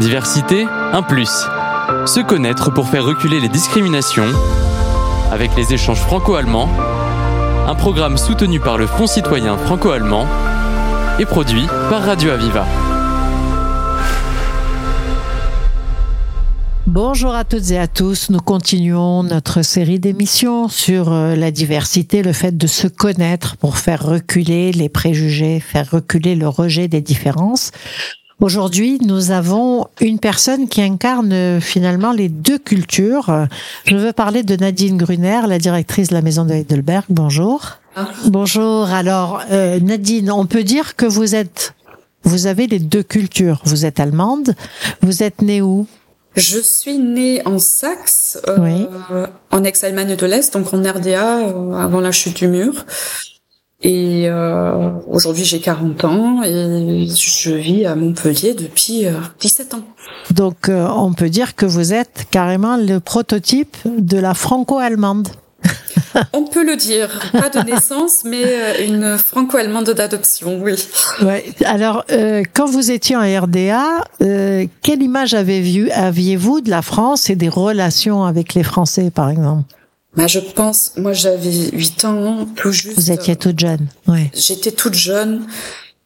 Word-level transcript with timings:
Diversité, 0.00 0.66
un 0.94 1.02
plus. 1.02 1.28
Se 2.06 2.26
connaître 2.26 2.72
pour 2.72 2.88
faire 2.88 3.04
reculer 3.04 3.38
les 3.38 3.50
discriminations 3.50 4.32
avec 5.30 5.54
les 5.58 5.74
échanges 5.74 6.00
franco-allemands, 6.00 6.70
un 7.68 7.74
programme 7.74 8.16
soutenu 8.16 8.60
par 8.60 8.78
le 8.78 8.86
Fonds 8.86 9.06
citoyen 9.06 9.58
franco-allemand 9.58 10.26
et 11.18 11.26
produit 11.26 11.66
par 11.90 12.02
Radio 12.02 12.30
Aviva. 12.30 12.66
Bonjour 16.86 17.34
à 17.34 17.44
toutes 17.44 17.70
et 17.70 17.78
à 17.78 17.86
tous. 17.86 18.30
Nous 18.30 18.40
continuons 18.40 19.22
notre 19.22 19.60
série 19.60 20.00
d'émissions 20.00 20.68
sur 20.68 21.12
euh, 21.12 21.36
la 21.36 21.50
diversité, 21.50 22.22
le 22.22 22.32
fait 22.32 22.56
de 22.56 22.66
se 22.66 22.88
connaître 22.88 23.58
pour 23.58 23.76
faire 23.76 24.02
reculer 24.02 24.72
les 24.72 24.88
préjugés, 24.88 25.60
faire 25.60 25.90
reculer 25.90 26.36
le 26.36 26.48
rejet 26.48 26.88
des 26.88 27.02
différences. 27.02 27.70
Aujourd'hui, 28.40 28.98
nous 29.02 29.30
avons 29.30 29.86
une 30.00 30.18
personne 30.18 30.68
qui 30.68 30.80
incarne 30.80 31.32
euh, 31.32 31.60
finalement 31.60 32.12
les 32.12 32.28
deux 32.28 32.58
cultures. 32.58 33.46
Je 33.84 33.96
veux 33.96 34.12
parler 34.12 34.42
de 34.42 34.56
Nadine 34.56 34.96
Gruner, 34.96 35.42
la 35.46 35.58
directrice 35.58 36.08
de 36.08 36.14
la 36.14 36.22
maison 36.22 36.44
de 36.44 36.54
Heidelberg. 36.54 37.04
Bonjour. 37.10 37.80
Bonjour. 38.26 38.88
Alors, 38.90 39.42
euh, 39.50 39.78
Nadine, 39.80 40.30
on 40.30 40.46
peut 40.46 40.64
dire 40.64 40.96
que 40.96 41.06
vous 41.06 41.34
êtes, 41.34 41.74
vous 42.22 42.46
avez 42.46 42.66
les 42.66 42.78
deux 42.78 43.02
cultures. 43.02 43.60
Vous 43.64 43.84
êtes 43.84 44.00
allemande. 44.00 44.54
Vous 45.02 45.22
êtes 45.22 45.42
née 45.42 45.60
où? 45.60 45.86
Je 46.36 46.58
suis 46.60 46.96
née 46.96 47.42
en 47.44 47.58
Saxe, 47.58 48.38
euh, 48.46 49.26
en 49.50 49.64
ex-Allemagne 49.64 50.14
de 50.14 50.26
l'Est, 50.26 50.54
donc 50.54 50.72
en 50.72 50.80
RDA, 50.80 51.38
euh, 51.38 51.72
avant 51.74 52.00
la 52.00 52.12
chute 52.12 52.36
du 52.36 52.46
mur. 52.46 52.86
Et 53.82 54.28
euh, 54.28 54.90
aujourd'hui, 55.08 55.44
j'ai 55.44 55.60
40 55.60 56.04
ans 56.04 56.42
et 56.42 57.06
je 57.08 57.52
vis 57.52 57.86
à 57.86 57.94
Montpellier 57.94 58.54
depuis 58.54 59.06
17 59.40 59.74
ans. 59.74 59.84
Donc, 60.32 60.68
on 60.68 61.12
peut 61.14 61.30
dire 61.30 61.54
que 61.54 61.64
vous 61.64 61.94
êtes 61.94 62.26
carrément 62.30 62.76
le 62.76 63.00
prototype 63.00 63.76
de 63.86 64.18
la 64.18 64.34
franco-allemande. 64.34 65.28
On 66.32 66.44
peut 66.44 66.64
le 66.64 66.76
dire, 66.76 67.08
pas 67.32 67.48
de 67.48 67.60
naissance, 67.60 68.22
mais 68.24 68.42
euh, 68.44 68.86
une 68.86 69.18
franco-allemande 69.18 69.90
d'adoption, 69.90 70.60
oui. 70.60 70.74
Ouais. 71.22 71.44
Alors, 71.64 72.04
euh, 72.10 72.42
quand 72.54 72.66
vous 72.66 72.90
étiez 72.90 73.16
en 73.16 73.20
RDA, 73.20 74.04
euh, 74.22 74.66
quelle 74.82 75.02
image 75.02 75.34
aviez-vous 75.34 76.60
de 76.60 76.70
la 76.70 76.82
France 76.82 77.30
et 77.30 77.36
des 77.36 77.48
relations 77.48 78.24
avec 78.24 78.54
les 78.54 78.62
Français, 78.62 79.10
par 79.10 79.30
exemple? 79.30 79.64
Bah, 80.16 80.26
je 80.26 80.40
pense, 80.40 80.92
moi 80.96 81.12
j'avais 81.12 81.70
8 81.70 82.04
ans, 82.04 82.46
tout 82.56 82.72
juste. 82.72 82.98
Vous 82.98 83.12
étiez 83.12 83.36
toute 83.36 83.58
jeune, 83.58 83.86
oui. 84.08 84.30
J'étais 84.34 84.72
toute 84.72 84.94
jeune 84.94 85.46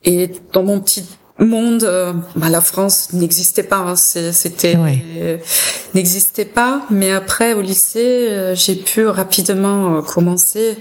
et 0.05 0.31
dans 0.53 0.63
mon 0.63 0.81
petit 0.81 1.05
monde, 1.39 1.85
euh, 1.85 2.13
bah, 2.37 2.49
la 2.49 2.61
France 2.61 3.13
n'existait 3.13 3.63
pas, 3.63 3.79
hein, 3.79 3.97
c'était 3.97 4.77
n'existait 5.95 6.45
pas. 6.45 6.83
Mais 6.91 7.13
après 7.13 7.55
au 7.55 7.61
lycée, 7.61 8.29
euh, 8.31 8.55
j'ai 8.55 8.77
pu 8.77 9.07
rapidement 9.07 9.97
euh, 9.97 10.03
commencer 10.03 10.79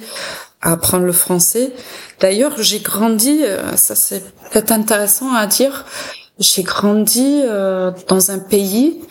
à 0.61 0.73
apprendre 0.73 1.05
le 1.05 1.13
français. 1.13 1.71
D'ailleurs, 2.19 2.61
j'ai 2.61 2.79
grandi, 2.79 3.41
ça 3.75 3.95
c'est 3.95 4.23
peut-être 4.51 4.71
intéressant 4.71 5.33
à 5.33 5.45
dire, 5.45 5.85
j'ai 6.39 6.63
grandi 6.63 7.41
dans 8.07 8.31
un 8.31 8.39
pays 8.39 9.01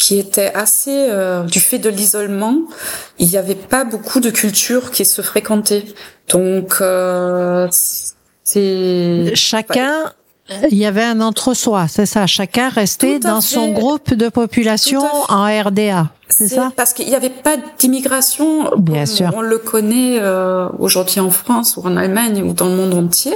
qui 0.00 0.18
était 0.18 0.50
assez 0.54 1.10
du 1.46 1.60
fait 1.60 1.78
de 1.78 1.90
l'isolement, 1.90 2.56
il 3.18 3.28
n'y 3.28 3.36
avait 3.36 3.54
pas 3.54 3.84
beaucoup 3.84 4.18
de 4.20 4.30
cultures 4.30 4.90
qui 4.90 5.04
se 5.04 5.20
fréquentaient. 5.20 5.84
Donc 6.28 6.82
c'est 8.44 9.32
chacun 9.34 10.12
il 10.70 10.78
y 10.78 10.86
avait 10.86 11.04
un 11.04 11.20
entre-soi, 11.20 11.86
c'est 11.88 12.06
ça. 12.06 12.26
Chacun 12.26 12.68
restait 12.68 13.18
dans 13.18 13.40
son 13.40 13.68
groupe 13.68 14.14
de 14.14 14.28
population 14.28 15.02
en 15.28 15.44
RDA. 15.44 16.10
C'est 16.28 16.48
ça? 16.48 16.72
Parce 16.76 16.92
qu'il 16.92 17.06
n'y 17.06 17.14
avait 17.14 17.30
pas 17.30 17.56
d'immigration. 17.78 18.70
Bien 18.76 19.06
sûr. 19.06 19.30
On 19.34 19.42
le 19.42 19.58
connaît 19.58 20.18
euh, 20.20 20.68
aujourd'hui 20.78 21.20
en 21.20 21.30
France 21.30 21.76
ou 21.76 21.82
en 21.86 21.96
Allemagne 21.96 22.42
ou 22.42 22.52
dans 22.52 22.66
le 22.66 22.74
monde 22.76 22.94
entier. 22.94 23.34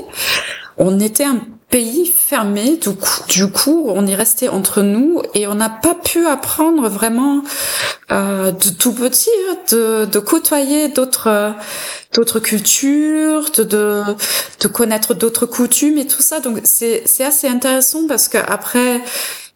On 0.77 0.99
était 0.99 1.25
un 1.25 1.41
pays 1.75 2.07
fermé. 2.07 2.77
Du 2.77 2.91
coup, 2.91 3.25
du 3.29 3.49
coup, 3.49 3.87
on 3.89 4.07
est 4.07 4.15
resté 4.15 4.49
entre 4.49 4.81
nous 4.83 5.23
et 5.35 5.49
on 5.49 5.57
n'a 5.57 5.69
pas 5.69 5.97
pu 5.97 6.25
apprendre 6.25 6.89
vraiment 6.89 7.43
euh, 8.13 8.53
de 8.53 8.69
tout 8.69 8.93
petit 8.93 9.29
de, 9.73 10.05
de 10.05 10.19
côtoyer 10.21 10.87
d'autres 10.89 11.53
d'autres 12.13 12.39
cultures, 12.39 13.51
de, 13.57 13.65
de, 13.65 14.03
de 14.61 14.69
connaître 14.69 15.15
d'autres 15.15 15.47
coutumes 15.47 15.99
et 15.99 16.07
tout 16.07 16.23
ça. 16.23 16.39
Donc 16.39 16.61
c'est 16.63 17.03
c'est 17.07 17.25
assez 17.25 17.49
intéressant 17.49 18.07
parce 18.07 18.29
que 18.29 18.39
après 18.39 19.01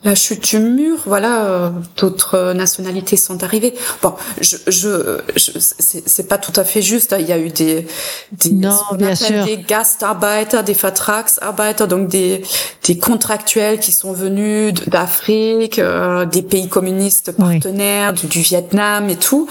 la 0.05 0.15
chute 0.15 0.49
du 0.51 0.61
mur, 0.61 0.99
voilà, 1.07 1.47
euh, 1.47 1.71
d'autres 1.97 2.53
nationalités 2.53 3.17
sont 3.17 3.43
arrivées. 3.43 3.75
Bon, 4.01 4.15
je, 4.41 4.57
je, 4.69 5.21
je 5.35 5.51
c'est 5.59 6.29
pas 6.29 6.39
tout 6.39 6.53
à 6.55 6.63
fait 6.63 6.83
juste. 6.83 7.13
Hein. 7.13 7.19
Il 7.19 7.27
y 7.27 7.33
a 7.33 7.39
eu 7.39 7.49
des, 7.49 7.85
des, 8.31 8.53
non, 8.53 8.79
bien 8.97 9.17
sûr. 9.17 9.45
des 9.45 9.57
Gastarbeiter, 9.57 10.63
des 10.63 10.73
Vertragsarbeiter, 10.73 11.89
donc 11.89 12.09
des, 12.09 12.43
des 12.85 12.97
contractuels 12.97 13.81
qui 13.81 13.91
sont 13.91 14.13
venus 14.13 14.73
d'Afrique, 14.87 15.81
euh, 15.81 16.27
des 16.27 16.43
pays 16.43 16.69
communistes 16.69 17.33
partenaires, 17.33 18.13
du, 18.13 18.29
du, 18.29 18.41
Vietnam 18.41 19.11
et 19.11 19.17
tout. 19.17 19.49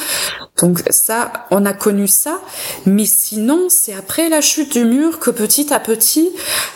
Donc 0.58 0.82
ça, 0.90 1.48
on 1.52 1.66
a 1.66 1.74
connu 1.74 2.08
ça. 2.08 2.42
Mais 2.86 3.06
sinon, 3.06 3.68
c'est 3.70 3.94
après 3.94 4.30
la 4.30 4.42
chute 4.42 4.74
du 4.74 4.86
mur 4.86 5.20
que 5.20 5.30
petit 5.30 5.74
à 5.74 5.80
petit, 5.80 6.30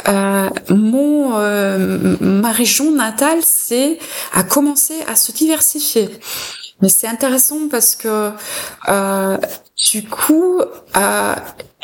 euh, 0.07 0.49
mon, 0.69 1.37
euh, 1.37 2.15
ma 2.19 2.51
région 2.51 2.91
natale 2.91 3.39
c'est 3.41 3.97
à 4.33 4.43
commencer 4.43 4.95
à 5.07 5.15
se 5.15 5.31
diversifier. 5.31 6.09
Mais 6.81 6.89
c'est 6.89 7.07
intéressant 7.07 7.67
parce 7.69 7.95
que 7.95 8.31
euh, 8.89 9.37
du 9.91 10.03
coup, 10.03 10.61
euh, 10.97 11.35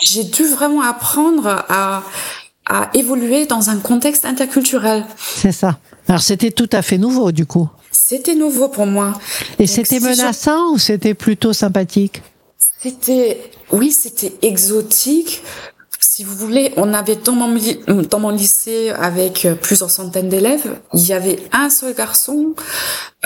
j'ai 0.01 0.23
dû 0.23 0.45
vraiment 0.47 0.81
apprendre 0.81 1.47
à, 1.69 2.03
à 2.67 2.89
évoluer 2.93 3.45
dans 3.45 3.69
un 3.69 3.77
contexte 3.77 4.25
interculturel. 4.25 5.05
C'est 5.17 5.51
ça. 5.51 5.77
Alors 6.07 6.21
c'était 6.21 6.51
tout 6.51 6.69
à 6.71 6.81
fait 6.81 6.97
nouveau 6.97 7.31
du 7.31 7.45
coup. 7.45 7.69
C'était 8.09 8.35
nouveau 8.35 8.69
pour 8.69 8.85
moi. 8.85 9.19
Et 9.59 9.67
c'était 9.67 9.99
menaçant 9.99 10.71
ou 10.71 10.77
c'était 10.77 11.13
plutôt 11.13 11.51
sympathique? 11.51 12.21
C'était, 12.79 13.51
oui, 13.73 13.91
c'était 13.91 14.33
exotique 14.41 15.41
si 16.17 16.23
vous 16.23 16.35
voulez, 16.35 16.73
on 16.77 16.95
avait 16.95 17.17
dans 17.17 17.33
mon, 17.33 17.59
dans 18.09 18.19
mon 18.19 18.29
lycée 18.31 18.89
avec 18.89 19.45
euh, 19.45 19.53
plusieurs 19.53 19.91
centaines 19.91 20.29
d'élèves, 20.29 20.79
il 20.95 21.05
y 21.05 21.13
avait 21.13 21.37
un 21.51 21.69
seul 21.69 21.93
garçon 21.93 22.55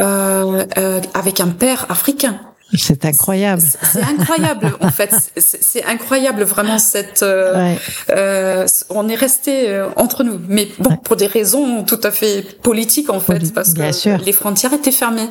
euh, 0.01 0.65
euh, 0.77 0.99
avec 1.13 1.39
un 1.39 1.47
père 1.47 1.85
africain. 1.87 2.41
C'est 2.73 3.05
incroyable. 3.05 3.61
C'est 3.61 4.03
incroyable 4.03 4.73
en 4.79 4.89
fait. 4.89 5.13
C'est 5.35 5.83
incroyable 5.83 6.43
vraiment 6.43 6.79
cette. 6.79 7.23
Euh, 7.23 7.75
euh, 8.09 8.67
on 8.89 9.09
est 9.09 9.15
resté 9.15 9.69
euh, 9.69 9.87
entre 9.95 10.23
nous, 10.23 10.39
mais 10.47 10.67
bon 10.79 10.95
pour 10.97 11.15
des 11.15 11.27
raisons 11.27 11.83
tout 11.83 11.99
à 12.03 12.11
fait 12.11 12.59
politiques 12.61 13.09
en 13.09 13.19
fait, 13.19 13.53
parce 13.53 13.73
que 13.73 14.23
les 14.23 14.33
frontières 14.33 14.73
étaient 14.73 14.91
fermées. 14.91 15.29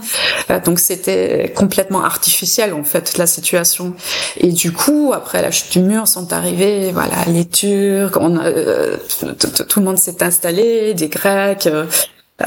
Euh, 0.50 0.60
donc 0.60 0.78
c'était 0.78 1.52
complètement 1.54 2.04
artificiel 2.04 2.74
en 2.74 2.84
fait 2.84 3.16
la 3.18 3.26
situation. 3.26 3.94
Et 4.36 4.52
du 4.52 4.72
coup 4.72 5.12
après 5.14 5.42
la 5.42 5.50
chute 5.50 5.72
du 5.72 5.80
mur 5.80 6.06
sont 6.08 6.32
arrivés 6.32 6.92
voilà 6.92 7.24
les 7.26 7.46
Turcs, 7.46 8.16
on 8.20 8.38
tout 9.68 9.80
le 9.80 9.84
monde 9.84 9.98
s'est 9.98 10.22
installé, 10.22 10.94
des 10.94 11.08
Grecs. 11.08 11.68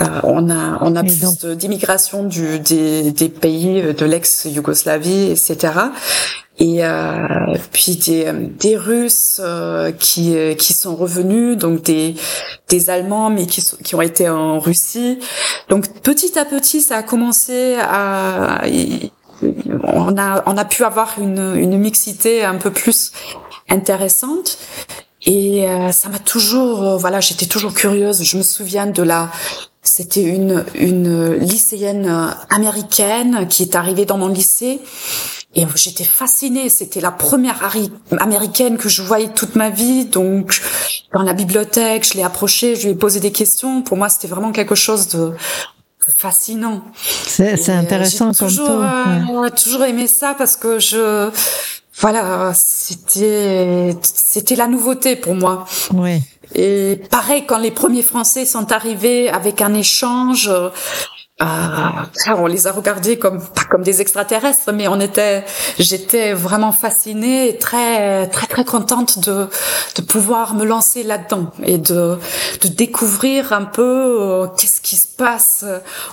Euh, 0.02 0.06
on 0.24 0.50
a 0.50 0.80
on 0.82 0.96
a 0.96 1.04
plus 1.04 1.46
d'immigration 1.56 2.24
du 2.24 2.60
des, 2.60 3.12
des 3.12 3.30
pays 3.30 3.82
de 3.94 4.06
l'ex-Yougoslavie, 4.06 5.32
etc. 5.32 5.74
Et 6.60 6.86
euh, 6.86 7.56
puis 7.72 7.98
des, 7.98 8.32
des 8.32 8.78
Russes 8.78 9.40
euh, 9.44 9.92
qui 9.92 10.36
qui 10.58 10.74
sont 10.74 10.96
revenus, 10.96 11.58
donc 11.58 11.84
des 11.84 12.16
des 12.70 12.90
Allemands 12.90 13.30
mais 13.30 13.46
qui 13.46 13.64
qui 13.84 13.96
ont 13.96 14.02
été 14.02 14.30
en 14.30 14.60
Russie. 14.60 15.20
Donc 15.70 15.88
petit 16.02 16.38
à 16.40 16.46
petit, 16.46 16.82
ça 16.82 16.98
a 16.98 17.04
commencé 17.04 17.76
à 17.80 18.62
on 19.84 20.18
a 20.18 20.44
on 20.46 20.58
a 20.58 20.66
pu 20.66 20.84
avoir 20.84 21.16
une 21.20 21.56
une 21.56 21.78
mixité 21.78 22.44
un 22.44 22.56
peu 22.56 22.72
plus 22.72 23.12
intéressante. 23.70 24.58
Et 25.26 25.66
ça 25.94 26.10
m'a 26.10 26.20
toujours, 26.20 26.98
voilà, 26.98 27.22
j'étais 27.22 27.46
toujours 27.46 27.74
curieuse. 27.74 28.24
Je 28.24 28.36
me 28.36 28.44
souviens 28.44 28.88
de 28.88 29.02
la 29.02 29.32
c'était 29.84 30.24
une, 30.24 30.66
une 30.76 31.34
lycéenne 31.34 32.36
américaine 32.50 33.48
qui 33.50 33.64
est 33.64 33.76
arrivée 33.76 34.06
dans 34.06 34.18
mon 34.18 34.30
lycée. 34.30 34.80
Et 35.56 35.66
j'étais 35.76 36.04
fascinée. 36.04 36.70
C'était 36.70 37.02
la 37.02 37.12
première 37.12 37.62
américaine 38.20 38.78
que 38.78 38.90
je 38.90 39.04
voyais 39.04 39.30
toute 39.30 39.56
ma 39.56 39.70
vie. 39.70 40.06
Donc, 40.06 40.62
dans 41.14 41.22
la 41.22 41.34
bibliothèque, 41.34 42.08
je 42.08 42.16
l'ai 42.16 42.24
approchée, 42.24 42.76
je 42.76 42.84
lui 42.84 42.90
ai 42.92 42.96
posé 42.96 43.20
des 43.20 43.32
questions. 43.32 43.84
Pour 43.84 43.98
moi, 43.98 44.10
c'était 44.10 44.28
vraiment 44.28 44.52
quelque 44.52 44.76
chose 44.76 45.10
de 45.10 45.34
fascinant. 46.18 46.84
C'est 47.26 47.70
euh, 47.70 47.78
intéressant 47.78 48.34
comme 48.34 48.48
toujours, 48.50 48.70
euh, 48.70 49.50
toujours 49.50 49.84
aimé 49.84 50.08
ça 50.08 50.36
parce 50.38 50.58
que 50.58 50.80
je, 50.80 51.30
voilà, 52.00 52.52
c'était, 52.54 53.96
c'était 54.02 54.56
la 54.56 54.68
nouveauté 54.68 55.16
pour 55.16 55.36
moi. 55.36 55.66
Oui. 55.94 56.22
Et 56.56 57.00
pareil, 57.10 57.46
quand 57.46 57.58
les 57.58 57.72
premiers 57.72 58.04
Français 58.04 58.46
sont 58.46 58.72
arrivés 58.72 59.30
avec 59.30 59.62
un 59.62 59.74
échange, 59.74 60.52
ah, 61.40 62.06
on 62.38 62.46
les 62.46 62.68
a 62.68 62.72
regardés 62.72 63.18
comme 63.18 63.40
pas 63.40 63.64
comme 63.64 63.82
des 63.82 64.02
extraterrestres, 64.02 64.72
mais 64.72 64.88
on 64.88 65.00
était, 65.00 65.44
j'étais 65.80 66.32
vraiment 66.34 66.72
fascinée 66.72 67.50
et 67.50 67.58
très 67.58 68.28
très 68.28 68.46
très 68.46 68.64
contente 68.64 69.18
de 69.28 69.48
de 69.96 70.02
pouvoir 70.04 70.54
me 70.54 70.64
lancer 70.64 71.02
là-dedans 71.02 71.48
et 71.64 71.80
de 71.80 72.20
de 72.62 72.68
découvrir 72.68 73.52
un 73.52 73.66
peu 73.66 73.82
euh, 74.22 74.48
qu'est-ce 74.60 74.80
qui 74.80 74.96
se 74.96 75.08
passe 75.08 75.66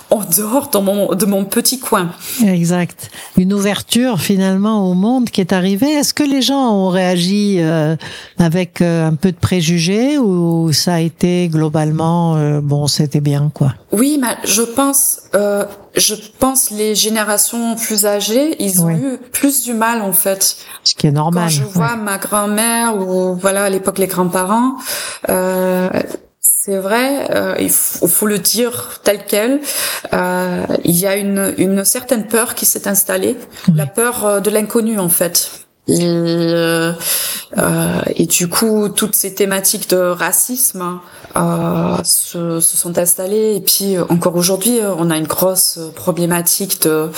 en 0.09 0.21
dehors 0.21 0.69
dans 0.69 0.81
mon 0.81 1.13
de 1.13 1.25
mon 1.27 1.45
petit 1.45 1.79
coin. 1.79 2.09
Exact. 2.43 3.11
Une 3.37 3.53
ouverture 3.53 4.19
finalement 4.19 4.89
au 4.89 4.95
monde 4.95 5.29
qui 5.29 5.39
est 5.39 5.53
arrivée. 5.53 5.91
Est-ce 5.91 6.15
que 6.15 6.23
les 6.23 6.41
gens 6.41 6.73
ont 6.73 6.89
réagi 6.89 7.57
euh, 7.59 7.95
avec 8.39 8.81
euh, 8.81 9.07
un 9.07 9.13
peu 9.13 9.31
de 9.31 9.37
préjugés 9.37 10.17
ou 10.17 10.73
ça 10.73 10.95
a 10.95 10.99
été 10.99 11.47
globalement 11.47 12.59
bon, 12.61 12.87
c'était 12.87 13.21
bien 13.21 13.51
quoi? 13.53 13.75
Oui, 13.91 14.17
mais 14.19 14.35
je 14.45 14.61
pense 14.63 15.10
euh, 15.35 15.65
je 15.95 16.15
pense 16.39 16.71
les 16.71 16.95
générations 16.95 17.75
plus 17.75 18.05
âgées, 18.05 18.55
ils 18.59 18.81
ont 18.81 18.89
eu 18.89 19.17
plus 19.31 19.63
du 19.63 19.73
mal 19.73 20.01
en 20.01 20.13
fait. 20.13 20.57
Ce 20.83 20.95
qui 20.95 21.07
est 21.07 21.11
normal. 21.11 21.45
Quand 21.45 21.49
je 21.49 21.63
vois 21.63 21.95
ma 21.95 22.17
grand-mère 22.17 22.97
ou 22.97 23.35
voilà 23.35 23.65
à 23.65 23.69
l'époque 23.69 23.97
les 23.97 24.07
grands-parents, 24.07 24.75
euh, 25.29 25.89
c'est 26.63 26.77
vrai, 26.77 27.27
euh, 27.31 27.55
il 27.59 27.71
faut, 27.71 28.27
le 28.27 28.37
dire 28.37 28.99
tel 29.03 29.25
quel. 29.27 29.61
Euh, 30.13 30.63
il 30.83 30.95
y 30.95 31.07
a 31.07 31.15
une, 31.15 31.55
une 31.57 31.83
certaine 31.83 32.27
peur 32.27 32.53
qui 32.53 32.67
s'est 32.67 32.87
installée, 32.87 33.35
la 33.73 33.87
peur 33.87 34.25
euh, 34.25 34.39
de 34.41 34.51
l'inconnu 34.51 34.99
en 34.99 35.09
fait. 35.09 35.65
Et, 35.87 35.97
euh, 36.01 36.93
et, 38.15 38.25
du 38.27 38.47
coup, 38.47 38.89
toutes 38.89 39.15
ces 39.15 39.33
thématiques 39.33 39.89
de 39.89 39.97
racisme 39.97 40.99
euh, 41.35 41.97
se, 42.03 42.59
se, 42.59 42.77
sont 42.77 42.97
installées. 42.97 43.55
Et 43.55 43.61
puis, 43.61 43.97
encore 43.97 44.35
aujourd'hui, 44.35 44.79
on 44.97 45.09
a 45.09 45.17
une 45.17 45.27
grosse 45.27 45.79
problématique 45.95 46.81
de 46.83 47.09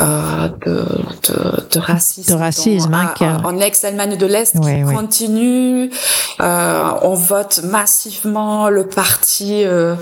euh, 0.00 0.48
de, 0.64 0.86
de, 1.28 1.68
de, 1.70 1.78
racisme. 1.78 2.32
De 2.32 2.38
racisme, 2.38 2.94
hein, 2.94 3.42
en 3.44 3.58
ex-Allemagne 3.58 4.16
de 4.16 4.26
l'Est 4.26 4.58
qui 4.58 4.94
continue. 4.94 5.90
Euh, 6.40 6.90
on 7.02 7.14
vote 7.14 7.60
massivement 7.64 8.70
le 8.70 8.86
parti, 8.86 9.64
euh, 9.64 9.94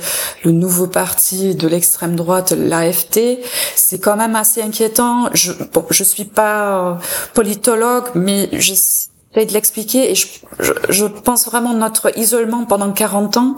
le 0.45 0.53
nouveau 0.53 0.87
parti 0.87 1.55
de 1.55 1.67
l'extrême 1.67 2.15
droite, 2.15 2.53
l'AFT. 2.53 3.41
C'est 3.75 3.99
quand 3.99 4.17
même 4.17 4.37
assez 4.37 4.63
inquiétant. 4.63 5.29
Je, 5.35 5.53
bon, 5.73 5.85
je 5.91 6.05
suis 6.05 6.25
pas 6.25 6.99
politologue, 7.35 8.05
mais 8.15 8.49
j'essaie 8.53 9.09
de 9.35 9.53
l'expliquer 9.53 10.13
et 10.13 10.15
je, 10.15 10.27
je, 10.61 10.73
je 10.89 11.07
pense 11.07 11.47
vraiment 11.47 11.75
notre 11.75 12.17
isolement 12.17 12.65
pendant 12.65 12.93
40 12.93 13.37
ans 13.39 13.57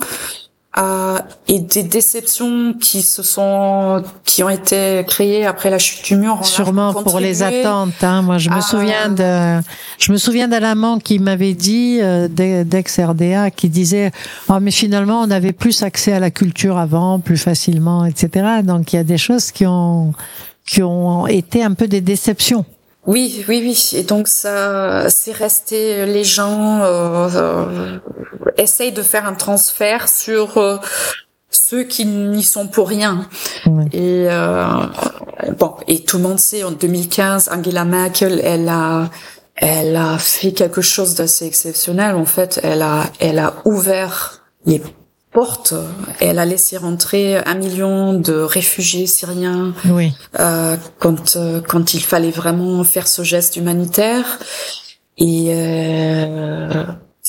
euh, 0.79 1.19
et 1.49 1.61
des 1.61 1.83
déceptions 1.83 2.73
qui 2.73 3.03
se 3.03 3.23
sont 3.23 4.03
qui 4.25 4.43
ont 4.43 4.49
été 4.49 5.05
créées 5.07 5.45
après 5.45 5.69
la 5.69 5.79
chute 5.79 6.03
du 6.03 6.17
mur. 6.17 6.47
Sûrement 6.47 6.95
pour 6.95 7.21
les 7.21 7.43
attentes. 7.43 8.03
Hein. 8.03 8.23
Moi, 8.23 8.39
je 8.39 8.49
me 8.49 8.61
souviens 8.63 9.11
de 9.11 9.63
je 9.99 10.13
me 10.13 10.17
souviens 10.17 10.49
d'un 10.49 10.63
amant 10.63 10.99
qui 10.99 11.19
m'avait 11.19 11.53
dit 11.53 11.99
euh, 12.01 12.27
d'ex 12.27 12.99
RDA 12.99 13.51
qui 13.51 13.69
disait 13.69 14.13
oh 14.49 14.61
mais 14.61 14.71
finalement 14.71 15.21
on 15.21 15.31
avait 15.31 15.53
plus 15.53 15.83
accès 15.83 16.15
à 16.15 16.21
la 16.21 16.31
culture 16.31 16.79
avant, 16.79 17.21
plus 17.21 17.37
facilement, 17.37 18.07
etc. 18.07 18.63
Donc 18.65 18.95
il 18.95 18.97
y 18.97 18.99
a 18.99 19.05
des 19.05 19.19
choses 19.19 19.51
qui 19.51 19.67
ont 19.67 20.15
qui 20.65 20.83
ont 20.83 21.27
été 21.27 21.63
un 21.63 21.75
peu 21.75 21.87
des 21.87 22.01
déceptions. 22.01 22.65
Oui, 23.07 23.45
oui, 23.49 23.61
oui. 23.65 23.99
Et 23.99 24.05
donc 24.05 24.29
ça, 24.29 25.11
c'est 25.11 25.33
resté. 25.33 26.07
Les 26.07 26.25
gens 26.25 26.83
euh, 26.83 27.29
euh, 27.35 27.99
essayent 28.57 28.93
de 28.93 29.03
faire 29.03 29.27
un 29.27 29.35
transfert 29.35 30.09
sur 30.09 30.59
euh, 30.59 30.79
ceux 31.51 31.83
qui 31.85 32.07
n'y 32.07 32.43
sont 32.43 32.69
pour 32.69 32.89
rien. 32.89 33.29
Et 33.93 34.27
euh, 34.31 34.65
bon, 35.59 35.75
et 35.89 36.05
tout 36.05 36.19
le 36.19 36.23
monde 36.23 36.39
sait 36.39 36.63
en 36.63 36.71
2015, 36.71 37.51
Angela 37.53 37.85
Merkel, 37.85 38.41
elle 38.43 38.69
a, 38.69 39.11
elle 39.57 39.97
a 39.97 40.17
fait 40.19 40.53
quelque 40.53 40.81
chose 40.81 41.15
d'assez 41.15 41.47
exceptionnel. 41.47 42.15
En 42.15 42.25
fait, 42.25 42.61
elle 42.63 42.83
a, 42.83 43.05
elle 43.19 43.39
a 43.39 43.55
ouvert 43.65 44.45
les 44.65 44.81
porte. 45.33 45.75
Elle 46.21 46.39
a 46.39 46.45
laissé 46.45 46.77
rentrer 46.77 47.39
un 47.39 47.55
million 47.55 48.13
de 48.15 48.35
réfugiés 48.35 49.07
syriens 49.07 49.73
oui. 49.87 50.13
euh, 50.39 50.77
quand 50.99 51.37
euh, 51.37 51.61
quand 51.67 51.95
il 51.95 52.01
fallait 52.01 52.31
vraiment 52.31 52.85
faire 52.85 53.09
ce 53.09 53.23
geste 53.23 53.57
humanitaire. 53.57 54.39
Et 55.19 55.49
euh, 55.51 56.85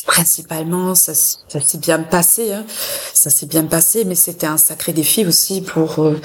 principalement, 0.07 0.95
ça, 0.95 1.13
ça 1.13 1.59
s'est 1.59 1.77
bien 1.77 1.99
passé. 1.99 2.53
Hein. 2.53 2.65
Ça 3.13 3.29
s'est 3.29 3.45
bien 3.45 3.65
passé, 3.65 4.05
mais 4.05 4.15
c'était 4.15 4.47
un 4.47 4.57
sacré 4.57 4.93
défi 4.93 5.25
aussi 5.25 5.61
pour 5.61 5.99
euh, 5.99 6.19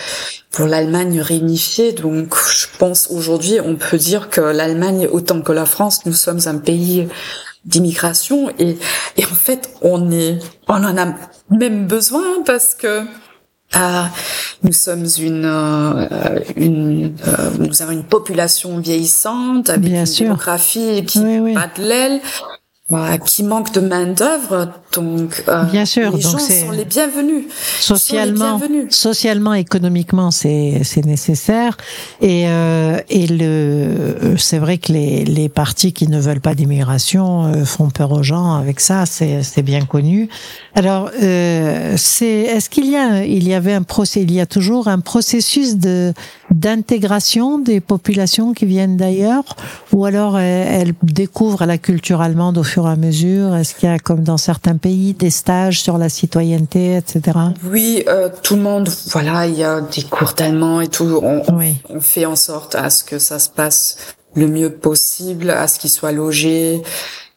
pour 0.50 0.66
l'Allemagne 0.66 1.20
réunifiée. 1.20 1.92
Donc, 1.92 2.34
je 2.50 2.66
pense 2.78 3.08
aujourd'hui, 3.10 3.60
on 3.60 3.76
peut 3.76 3.98
dire 3.98 4.30
que 4.30 4.40
l'Allemagne, 4.40 5.08
autant 5.10 5.42
que 5.42 5.52
la 5.52 5.66
France, 5.66 6.06
nous 6.06 6.12
sommes 6.12 6.40
un 6.46 6.58
pays 6.58 7.08
d'immigration 7.68 8.50
et, 8.58 8.78
et 9.16 9.24
en 9.24 9.36
fait 9.46 9.70
on 9.82 10.10
est 10.10 10.38
on 10.68 10.82
en 10.84 10.96
a 10.96 11.14
même 11.50 11.86
besoin 11.86 12.42
parce 12.44 12.74
que 12.74 13.04
euh, 13.76 14.02
nous 14.62 14.72
sommes 14.72 15.06
une, 15.18 15.44
euh, 15.44 16.40
une 16.56 17.14
euh, 17.26 17.50
nous 17.58 17.82
avons 17.82 17.92
une 17.92 18.04
population 18.04 18.78
vieillissante 18.78 19.68
avec 19.68 19.90
une 19.90 20.04
démographie 20.04 21.04
qui 21.04 21.18
bat 21.20 21.70
de 21.76 21.82
l'aile 21.82 22.20
qui 23.26 23.42
manque 23.42 23.72
de 23.72 23.80
main 23.80 24.06
d'œuvre, 24.06 24.72
donc 24.94 25.44
euh, 25.48 25.64
bien 25.64 25.84
sûr, 25.84 26.10
les 26.10 26.22
donc 26.22 26.32
gens 26.32 26.38
sont 26.38 26.70
les 26.70 26.86
bienvenus. 26.86 27.44
Socialement, 27.80 28.54
les 28.54 28.66
bienvenus. 28.66 28.96
socialement, 28.96 29.52
économiquement, 29.52 30.30
c'est 30.30 30.80
c'est 30.84 31.04
nécessaire. 31.04 31.76
Et 32.22 32.44
euh, 32.46 32.98
et 33.10 33.26
le 33.26 34.36
c'est 34.38 34.58
vrai 34.58 34.78
que 34.78 34.92
les 34.92 35.26
les 35.26 35.50
partis 35.50 35.92
qui 35.92 36.08
ne 36.08 36.18
veulent 36.18 36.40
pas 36.40 36.54
d'immigration 36.54 37.44
euh, 37.44 37.64
font 37.66 37.90
peur 37.90 38.12
aux 38.12 38.22
gens 38.22 38.54
avec 38.54 38.80
ça, 38.80 39.04
c'est 39.04 39.42
c'est 39.42 39.62
bien 39.62 39.84
connu. 39.84 40.30
Alors 40.74 41.10
euh, 41.22 41.94
c'est 41.98 42.26
est-ce 42.26 42.70
qu'il 42.70 42.90
y 42.90 42.96
a 42.96 43.22
il 43.22 43.46
y 43.46 43.52
avait 43.52 43.74
un 43.74 43.82
procès 43.82 44.22
il 44.22 44.32
y 44.32 44.40
a 44.40 44.46
toujours 44.46 44.88
un 44.88 45.00
processus 45.00 45.76
de 45.76 46.14
d'intégration 46.50 47.58
des 47.58 47.80
populations 47.80 48.52
qui 48.52 48.66
viennent 48.66 48.96
d'ailleurs 48.96 49.44
ou 49.92 50.04
alors 50.04 50.38
elles, 50.38 50.88
elles 50.88 50.94
découvrent 51.02 51.66
la 51.66 51.78
culture 51.78 52.20
allemande 52.20 52.58
au 52.58 52.62
fur 52.62 52.86
à 52.86 52.96
mesure? 52.96 53.54
Est-ce 53.56 53.74
qu'il 53.74 53.88
y 53.88 53.92
a, 53.92 53.98
comme 53.98 54.22
dans 54.22 54.36
certains 54.36 54.76
pays, 54.76 55.14
des 55.14 55.30
stages 55.30 55.80
sur 55.80 55.98
la 55.98 56.08
citoyenneté, 56.08 56.96
etc. 56.96 57.38
Oui, 57.64 58.04
euh, 58.08 58.28
tout 58.42 58.56
le 58.56 58.62
monde, 58.62 58.88
voilà, 59.10 59.46
il 59.46 59.54
y 59.54 59.64
a 59.64 59.80
des 59.80 60.02
cours 60.02 60.34
d'allemand 60.34 60.80
et 60.80 60.88
tout. 60.88 61.20
On, 61.22 61.42
on, 61.88 62.00
fait 62.00 62.26
en 62.26 62.36
sorte 62.36 62.74
à 62.74 62.90
ce 62.90 63.04
que 63.04 63.18
ça 63.18 63.38
se 63.38 63.48
passe 63.50 63.96
le 64.34 64.46
mieux 64.46 64.70
possible, 64.70 65.50
à 65.50 65.66
ce 65.68 65.78
qu'ils 65.78 65.90
soient 65.90 66.12
logés 66.12 66.82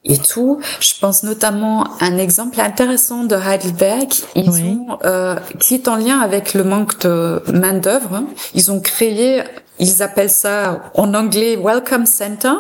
et 0.03 0.17
tout. 0.17 0.59
Je 0.79 0.93
pense 0.99 1.23
notamment 1.23 1.83
à 1.99 2.05
un 2.05 2.17
exemple 2.17 2.59
intéressant 2.59 3.23
de 3.23 3.35
Heidelberg, 3.35 4.09
ils 4.35 4.49
ont, 4.49 4.97
euh, 5.05 5.35
qui 5.59 5.75
est 5.75 5.87
en 5.87 5.95
lien 5.95 6.19
avec 6.19 6.53
le 6.53 6.63
manque 6.63 6.99
de 7.01 7.41
main 7.51 7.73
d'œuvre. 7.73 8.23
Ils 8.53 8.71
ont 8.71 8.79
créé 8.79 9.43
ils 9.81 10.03
appellent 10.03 10.29
ça 10.29 10.91
en 10.93 11.13
anglais 11.15 11.57
Welcome 11.61 12.05
Center, 12.05 12.53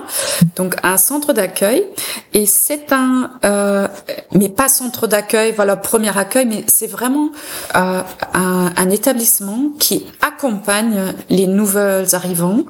donc 0.55 0.75
un 0.81 0.97
centre 0.97 1.33
d'accueil. 1.33 1.85
Et 2.33 2.47
c'est 2.47 2.91
un, 2.91 3.31
euh, 3.45 3.87
mais 4.33 4.49
pas 4.49 4.67
centre 4.67 5.05
d'accueil, 5.05 5.53
voilà 5.55 5.77
premier 5.77 6.17
accueil, 6.17 6.47
mais 6.47 6.65
c'est 6.67 6.87
vraiment 6.87 7.29
euh, 7.75 8.01
un, 8.33 8.71
un, 8.75 8.89
établissement 8.89 9.69
qui 9.77 10.07
accompagne 10.21 11.13
les 11.29 11.45
nouvelles 11.45 12.15
arrivants 12.15 12.63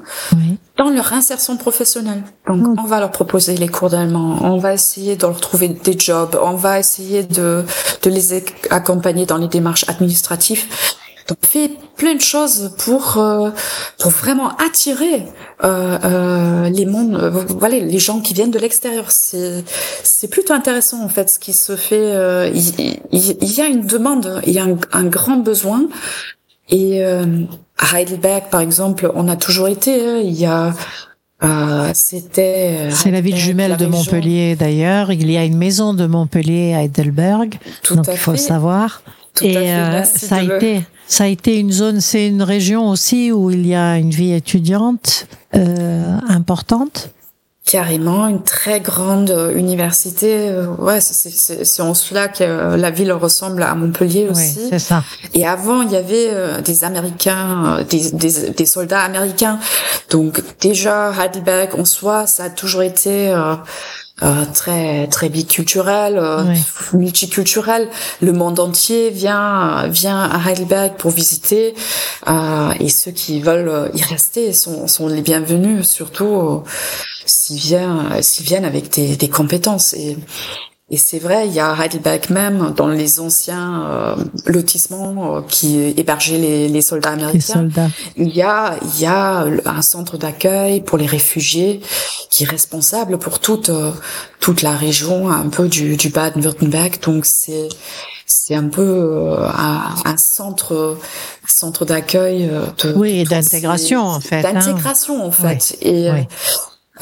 dans 0.76 0.90
leur 0.90 1.14
insertion 1.14 1.56
professionnelle. 1.56 2.22
Donc 2.46 2.78
on 2.78 2.84
va 2.84 3.00
leur 3.00 3.10
proposer 3.10 3.56
les 3.56 3.68
cours 3.68 3.88
d'allemand, 3.88 4.38
on 4.42 4.58
va 4.58 4.74
essayer 4.74 5.16
de 5.16 5.22
leur 5.22 5.40
trouver 5.40 5.68
des 5.68 5.98
jobs, 5.98 6.38
on 6.42 6.56
va 6.56 6.78
essayer 6.78 7.22
de, 7.22 7.64
de 8.02 8.10
les 8.10 8.44
accompagner 8.68 9.24
dans 9.24 9.38
les 9.38 9.48
démarches 9.48 9.88
administratives. 9.88 10.66
Donc 11.28 11.38
on 11.42 11.46
fait 11.46 11.70
plein 11.96 12.14
de 12.14 12.20
choses 12.20 12.72
pour 12.78 13.18
euh, 13.18 13.50
pour 13.98 14.10
vraiment 14.10 14.56
attirer 14.56 15.22
euh, 15.64 15.98
euh, 16.04 16.68
les 16.68 16.86
mondes, 16.86 17.14
euh, 17.14 17.30
voilà, 17.30 17.78
les 17.78 17.98
gens 17.98 18.20
qui 18.20 18.34
viennent 18.34 18.50
de 18.50 18.58
l'extérieur. 18.58 19.10
C'est 19.10 19.64
c'est 20.02 20.28
plutôt 20.28 20.52
intéressant 20.54 21.02
en 21.02 21.08
fait 21.08 21.30
ce 21.30 21.38
qui 21.38 21.52
se 21.52 21.76
fait. 21.76 21.96
Euh, 21.96 22.50
il, 22.54 22.98
il, 23.12 23.52
y 23.52 23.60
a 23.60 23.66
une 23.66 23.86
demande, 23.86 24.40
il 24.46 24.52
y 24.52 24.58
a 24.58 24.64
un, 24.64 24.76
un 24.92 25.04
grand 25.04 25.36
besoin. 25.36 25.84
Et 26.70 27.02
à 27.02 28.00
Heidelberg 28.00 28.44
par 28.50 28.60
exemple, 28.60 29.10
on 29.14 29.28
a 29.28 29.36
toujours 29.36 29.68
été. 29.68 30.22
Il 30.22 30.32
y 30.32 30.46
a 30.46 30.72
euh, 31.42 31.90
c'était. 31.94 32.90
C'est 32.90 33.10
la 33.10 33.20
ville 33.20 33.36
jumelle 33.36 33.76
de 33.76 33.86
Montpellier 33.86 34.54
d'ailleurs. 34.54 35.12
Il 35.12 35.30
y 35.30 35.36
a 35.36 35.44
une 35.44 35.56
maison 35.56 35.92
de 35.92 36.06
Montpellier 36.06 36.74
à 36.74 36.82
Heidelberg. 36.84 37.58
Tout 37.82 37.96
donc 37.96 38.06
il 38.10 38.16
faut 38.16 38.36
savoir. 38.36 39.02
Tout 39.34 39.44
et 39.44 39.56
euh, 39.56 40.04
ça 40.04 40.36
a 40.36 40.42
été 40.42 40.82
ça 41.06 41.24
a 41.24 41.26
été 41.26 41.58
une 41.58 41.72
zone, 41.72 42.00
c'est 42.00 42.28
une 42.28 42.42
région 42.42 42.88
aussi 42.88 43.32
où 43.32 43.50
il 43.50 43.66
y 43.66 43.74
a 43.74 43.98
une 43.98 44.10
vie 44.10 44.32
étudiante 44.32 45.26
euh, 45.54 46.16
importante. 46.28 47.12
Carrément, 47.64 48.26
une 48.26 48.42
très 48.42 48.80
grande 48.80 49.30
euh, 49.30 49.54
université. 49.54 50.48
Euh, 50.48 50.66
ouais, 50.78 51.00
c'est 51.00 51.80
en 51.80 51.94
cela 51.94 52.26
que 52.26 52.42
euh, 52.42 52.76
la 52.76 52.90
ville 52.90 53.12
ressemble 53.12 53.62
à 53.62 53.76
Montpellier 53.76 54.28
aussi. 54.28 54.58
Oui, 54.58 54.66
c'est 54.68 54.80
ça. 54.80 55.04
Et 55.32 55.46
avant, 55.46 55.82
il 55.82 55.92
y 55.92 55.96
avait 55.96 56.60
des 56.62 56.82
Américains, 56.82 57.84
des, 57.88 58.10
des, 58.10 58.50
des, 58.50 58.66
soldats 58.66 59.02
américains. 59.02 59.60
Donc 60.10 60.42
déjà, 60.60 61.12
Heidelberg 61.12 61.78
en 61.78 61.84
soi, 61.84 62.26
ça 62.26 62.44
a 62.44 62.50
toujours 62.50 62.82
été 62.82 63.32
euh, 64.22 64.44
très 64.52 65.06
très 65.08 65.28
biculturel, 65.28 66.20
multiculturel. 66.92 67.88
Le 68.20 68.32
monde 68.32 68.60
entier 68.60 69.10
vient 69.10 69.86
vient 69.88 70.22
à 70.22 70.50
Heidelberg 70.50 70.94
pour 70.96 71.10
visiter 71.10 71.74
et 72.80 72.88
ceux 72.88 73.10
qui 73.10 73.40
veulent 73.40 73.90
y 73.94 74.02
rester 74.02 74.52
sont, 74.52 74.86
sont 74.86 75.08
les 75.08 75.22
bienvenus, 75.22 75.88
surtout 75.88 76.62
s'ils 77.26 77.58
viennent, 77.58 78.22
s'ils 78.22 78.46
viennent 78.46 78.64
avec 78.64 78.92
des, 78.92 79.16
des 79.16 79.28
compétences. 79.28 79.92
Et, 79.94 80.16
et 80.90 80.98
c'est 80.98 81.18
vrai, 81.18 81.48
il 81.48 81.54
y 81.54 81.60
a 81.60 81.74
Heidelberg 81.74 82.28
même 82.28 82.74
dans 82.76 82.88
les 82.88 83.18
anciens 83.18 83.86
euh, 83.86 84.16
lotissements 84.44 85.36
euh, 85.36 85.40
qui 85.48 85.78
hébergeaient 85.96 86.36
les, 86.36 86.68
les 86.68 86.82
soldats 86.82 87.12
américains. 87.12 87.68
Il 88.16 88.28
y 88.28 88.42
a 88.42 88.76
il 88.82 89.00
y 89.00 89.06
a 89.06 89.46
un 89.64 89.80
centre 89.80 90.18
d'accueil 90.18 90.82
pour 90.82 90.98
les 90.98 91.06
réfugiés 91.06 91.80
qui 92.30 92.44
est 92.44 92.46
responsable 92.48 93.18
pour 93.18 93.38
toute 93.38 93.70
euh, 93.70 93.92
toute 94.38 94.60
la 94.60 94.76
région 94.76 95.30
un 95.30 95.48
peu 95.48 95.66
du, 95.68 95.96
du 95.96 96.10
Baden-Württemberg. 96.10 97.00
Donc 97.00 97.24
c'est 97.24 97.68
c'est 98.26 98.54
un 98.54 98.68
peu 98.68 99.34
un, 99.54 99.94
un, 100.04 100.16
centre 100.18 100.98
centre 101.46 101.86
d'accueil 101.86 102.50
de 102.82 102.92
oui 102.94 103.24
d'intégration 103.24 104.02
en 104.02 104.20
fait 104.20 104.44
hein. 104.44 104.52
d'intégration 104.52 105.24
en 105.24 105.30
fait 105.30 105.76
et 105.80 106.10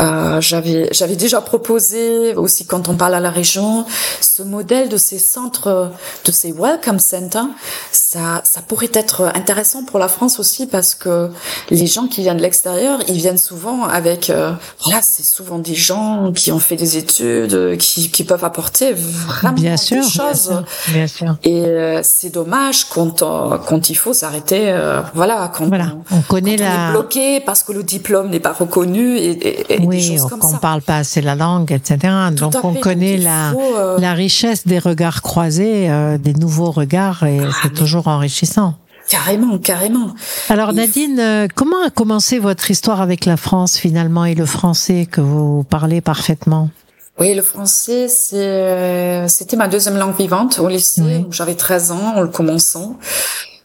euh, 0.01 0.41
j'avais 0.41 0.89
j'avais 0.93 1.17
déjà 1.17 1.41
proposé 1.41 2.35
aussi 2.35 2.65
quand 2.65 2.89
on 2.89 2.95
parle 2.95 3.15
à 3.15 3.21
la 3.21 3.31
région 3.31 3.85
ce 4.21 4.43
modèle 4.43 4.89
de 4.89 4.97
ces 4.97 5.19
centres 5.19 5.91
de 6.25 6.33
ces 6.33 6.53
welcome 6.53 6.99
centers 6.99 7.49
ça 7.93 8.41
ça 8.45 8.63
pourrait 8.63 8.91
être 8.95 9.31
intéressant 9.35 9.85
pour 9.85 9.99
la 9.99 10.09
France 10.09 10.41
aussi 10.41 10.67
parce 10.67 10.95
que 10.95 11.29
les 11.69 11.87
gens 11.87 12.07
qui 12.07 12.23
viennent 12.23 12.39
de 12.39 12.43
l'extérieur 12.43 13.01
ils 13.09 13.17
viennent 13.17 13.39
souvent 13.39 13.85
avec 13.85 14.31
euh, 14.31 14.53
voilà 14.85 15.03
c'est 15.03 15.25
souvent 15.25 15.59
des 15.59 15.75
gens 15.75 16.33
qui 16.33 16.51
ont 16.51 16.61
fait 16.61 16.77
des 16.77 16.97
études 16.97 17.77
qui 17.77 18.11
qui 18.11 18.25
peuvent 18.25 18.45
apporter 18.45 18.95
vraiment 18.95 19.55
bien 19.55 19.77
sûr, 19.77 20.03
des 20.03 20.09
choses 20.09 20.63
bien 20.89 21.07
sûr, 21.07 21.37
et 21.43 21.67
euh, 21.67 22.01
c'est 22.03 22.31
dommage 22.31 22.87
quand 22.87 23.23
quand 23.67 23.91
il 23.91 23.97
faut 23.97 24.15
s'arrêter 24.15 24.75
voilà 25.15 25.53
quand 25.55 25.67
voilà. 25.67 25.93
on, 26.11 26.23
connaît 26.23 26.57
quand 26.57 26.65
la 26.65 26.71
on 26.71 26.89
est 26.89 26.93
bloqué 26.93 27.41
parce 27.41 27.63
que 27.63 27.73
le 27.73 27.83
diplôme 27.83 28.31
n'est 28.31 28.41
pas 28.41 28.53
reconnu 28.53 29.19
et, 29.19 29.75
et 29.75 29.90
oui, 29.91 30.17
on 30.43 30.59
parle 30.59 30.83
pas 30.83 30.99
assez 30.99 31.21
la 31.21 31.35
langue, 31.35 31.73
etc. 31.73 32.13
donc 32.33 32.55
on 32.63 32.75
connaît 32.75 33.17
la, 33.17 33.51
euh, 33.53 33.99
la 33.99 34.15
richesse 34.15 34.67
des 34.67 34.79
regards 34.79 35.23
croisés, 35.23 35.91
euh, 35.91 36.19
des 36.19 36.35
nouveaux 36.35 36.71
regards, 36.71 37.25
et 37.25 37.41
ah, 37.41 37.51
c'est 37.63 37.75
toujours 37.75 38.09
enrichissant. 38.09 38.75
Carrément, 39.09 39.59
carrément. 39.59 40.15
Alors 40.49 40.73
Nadine, 40.73 41.19
euh, 41.19 41.49
comment 41.55 41.85
a 41.85 41.91
commencé 41.91 42.39
votre 42.39 42.71
histoire 42.71 43.01
avec 43.01 43.25
la 43.25 43.37
France 43.37 43.77
finalement 43.77 44.25
et 44.25 44.35
le 44.35 44.47
français 44.47 45.07
que 45.11 45.21
vous 45.21 45.65
parlez 45.65 46.01
parfaitement? 46.01 46.71
Oui, 47.19 47.35
le 47.35 47.43
français, 47.43 48.09
c'était 48.09 49.57
ma 49.57 49.69
deuxième 49.69 49.99
langue 49.99 50.17
vivante 50.17 50.59
au 50.59 50.69
lycée. 50.69 51.27
J'avais 51.31 51.55
13 51.55 51.91
ans 51.91 52.15
en 52.17 52.21
le 52.23 52.29
commençant. 52.29 52.97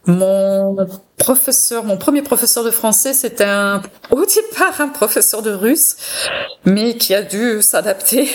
Mon 0.07 0.75
professeur, 1.17 1.83
mon 1.83 1.97
premier 1.97 2.21
professeur 2.21 2.63
de 2.63 2.69
français, 2.69 3.13
c'était 3.13 3.45
un, 3.45 3.81
au 4.12 4.24
départ 4.25 4.79
un 4.79 4.89
professeur 4.89 5.41
de 5.41 5.51
russe, 5.51 5.95
mais 6.63 6.95
qui 6.95 7.15
a 7.15 7.24
dû 7.24 7.62
s'adapter 7.62 8.29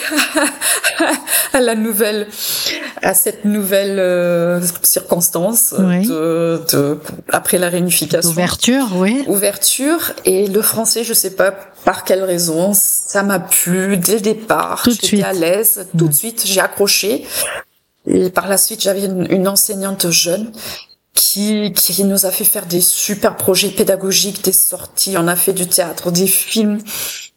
à 1.53 1.61
la 1.61 1.77
nouvelle, 1.77 2.27
à 3.03 3.15
cette 3.15 3.45
nouvelle 3.45 4.01
euh, 4.01 4.61
circonstance 4.83 5.73
de, 5.73 6.61
de, 6.73 6.99
après 7.29 7.59
la 7.59 7.69
réunification. 7.69 8.31
Ouverture, 8.31 8.89
oui. 8.97 9.25
Ouverture 9.29 10.13
et 10.25 10.49
le 10.49 10.63
français, 10.63 11.05
je 11.05 11.15
sais 11.15 11.37
pas 11.37 11.53
par 11.85 12.03
quelle 12.03 12.25
raison, 12.25 12.73
ça 12.75 13.23
m'a 13.23 13.39
plu 13.39 13.97
dès 13.97 14.15
le 14.15 14.21
départ. 14.21 14.83
J'étais 14.87 15.23
à 15.23 15.33
l'aise, 15.33 15.87
tout 15.97 16.09
de 16.09 16.15
suite, 16.15 16.43
j'ai 16.45 16.61
accroché. 16.61 17.27
Et 18.07 18.31
par 18.31 18.49
la 18.49 18.57
suite, 18.57 18.83
j'avais 18.83 19.05
une, 19.05 19.31
une 19.31 19.47
enseignante 19.47 20.11
jeune 20.11 20.51
qui, 21.15 21.73
qui 21.73 22.05
nous 22.05 22.27
a 22.27 22.31
fait 22.31 22.45
faire 22.45 22.67
des 22.67 22.81
super 22.81 23.37
projets 23.37 23.71
pédagogiques, 23.71 24.45
des 24.45 24.53
sorties, 24.53 25.17
on 25.19 25.29
a 25.29 25.37
fait 25.37 25.53
du 25.53 25.67
théâtre, 25.67 26.11
des 26.11 26.27
films. 26.27 26.79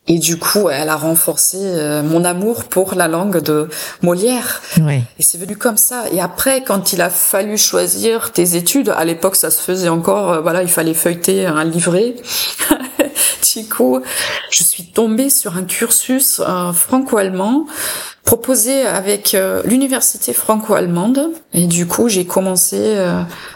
Et 0.06 0.20
du 0.20 0.38
coup, 0.38 0.70
elle 0.70 0.90
a 0.90 0.98
renforcé 0.98 1.58
euh, 1.62 2.04
mon 2.04 2.26
amour 2.26 2.66
pour 2.66 2.94
la 2.96 3.08
langue 3.08 3.42
de 3.42 3.70
Molière. 4.02 4.62
Oui. 4.82 5.02
Et 5.18 5.24
c'est 5.24 5.38
venu 5.38 5.56
comme 5.56 5.78
ça. 5.78 6.04
Et 6.12 6.20
après, 6.20 6.62
quand 6.62 6.92
il 6.92 7.02
a 7.02 7.10
fallu 7.10 7.58
choisir 7.58 8.34
tes 8.34 8.58
études, 8.58 8.90
à 8.90 9.06
l'époque, 9.06 9.38
ça 9.38 9.50
se 9.50 9.62
faisait 9.62 9.88
encore, 9.88 10.32
euh, 10.32 10.42
voilà, 10.42 10.62
il 10.62 10.68
fallait 10.68 10.94
feuilleter 10.94 11.46
un 11.46 11.64
livret. 11.64 12.16
du 13.56 13.70
coup, 13.70 14.02
je 14.50 14.64
suis 14.64 14.84
tombée 14.84 15.30
sur 15.30 15.56
un 15.56 15.64
cursus 15.64 16.42
euh, 16.46 16.74
franco-allemand 16.74 17.66
proposé 18.24 18.82
avec 18.82 19.36
l'université 19.66 20.34
franco-allemande. 20.34 21.32
Et 21.54 21.68
du 21.68 21.88
coup, 21.88 22.10
j'ai 22.10 22.26
commencé 22.26 22.98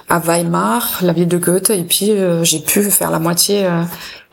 à 0.09 0.19
Weimar, 0.19 0.99
la 1.01 1.13
ville 1.13 1.27
de 1.27 1.37
Goethe, 1.37 1.69
et 1.69 1.83
puis 1.83 2.11
j'ai 2.43 2.59
pu 2.59 2.83
faire 2.91 3.11
la 3.11 3.19
moitié 3.19 3.67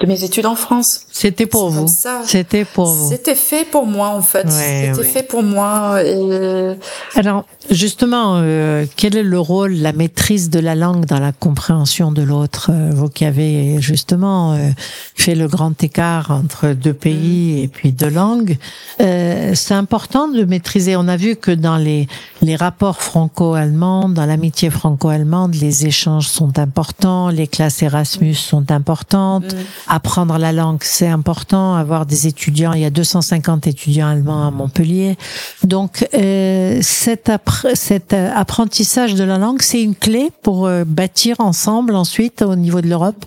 de 0.01 0.07
mes 0.07 0.25
études 0.25 0.47
en 0.47 0.57
France. 0.57 1.03
C'était 1.13 1.47
pour 1.47 1.71
vous. 1.71 1.87
C'était 2.25 2.65
pour 2.65 2.87
vous. 2.87 3.11
C'était 3.11 3.37
fait 3.37 3.65
pour 3.65 3.87
moi 3.87 4.09
en 4.09 4.23
fait. 4.23 4.51
C'était 4.51 5.05
fait 5.05 5.23
pour 5.23 5.43
moi. 5.43 6.03
Et... 6.03 6.77
Alors 7.15 7.45
justement, 7.71 8.37
euh, 8.37 8.87
quel 8.97 9.17
est 9.17 9.23
le 9.23 9.39
rôle, 9.39 9.75
la 9.75 9.93
maîtrise 9.93 10.51
de 10.51 10.59
la 10.59 10.75
langue 10.75 11.07
dans 11.07 11.21
la 11.21 11.33
compréhension 11.33 12.11
de 12.11 12.23
l'autre? 12.23 12.71
Euh, 12.71 12.91
Vous 12.93 13.09
qui 13.09 13.25
avez 13.25 13.81
justement 13.81 14.55
euh, 14.55 14.71
fait 15.15 15.37
le 15.37 15.47
grand 15.47 15.81
écart 15.83 16.33
entre 16.33 16.73
deux 16.73 16.95
pays 16.95 17.55
mm. 17.55 17.65
et 17.65 17.69
puis 17.69 17.93
deux 17.93 18.11
langues, 18.11 18.59
c'est 18.99 19.75
important 19.75 20.24
de 20.29 20.45
maîtriser. 20.45 20.97
On 20.97 21.09
a 21.09 21.17
vu 21.17 21.37
que 21.37 21.51
dans 21.51 21.77
les 21.77 22.07
les 22.43 22.57
rapports 22.57 23.01
franco-allemands, 23.01 24.09
dans 24.09 24.27
l'amitié 24.27 24.69
franco-allemande, 24.69 25.55
les 25.55 25.87
échanges 25.87 26.29
sont 26.29 26.59
importants, 26.59 27.31
les 27.31 27.47
classes 27.47 27.83
Erasmus 27.83 28.35
sont 28.35 28.71
importantes. 28.71 29.55
Mm 29.55 29.59
apprendre 29.95 30.39
la 30.39 30.53
langue, 30.53 30.83
c'est 30.83 31.09
important. 31.09 31.75
Avoir 31.75 32.07
des 32.07 32.27
étudiants, 32.27 32.73
il 32.73 32.81
y 32.81 32.85
a 32.85 32.91
250 32.91 33.67
étudiants 33.67 34.09
allemands 34.09 34.47
à 34.47 34.51
Montpellier. 34.51 35.17
Donc, 35.63 36.07
euh, 36.15 36.79
cet, 36.83 37.31
cet 37.75 38.13
euh, 38.13 38.31
apprentissage 38.35 39.15
de 39.15 39.25
la 39.25 39.39
langue, 39.39 39.63
c'est 39.63 39.83
une 39.83 39.95
clé 39.95 40.31
pour 40.43 40.67
euh, 40.67 40.85
bâtir 40.85 41.37
ensemble 41.41 41.95
ensuite 41.95 42.43
au 42.43 42.57
niveau 42.57 42.81
de 42.81 42.89
l'Europe? 42.89 43.25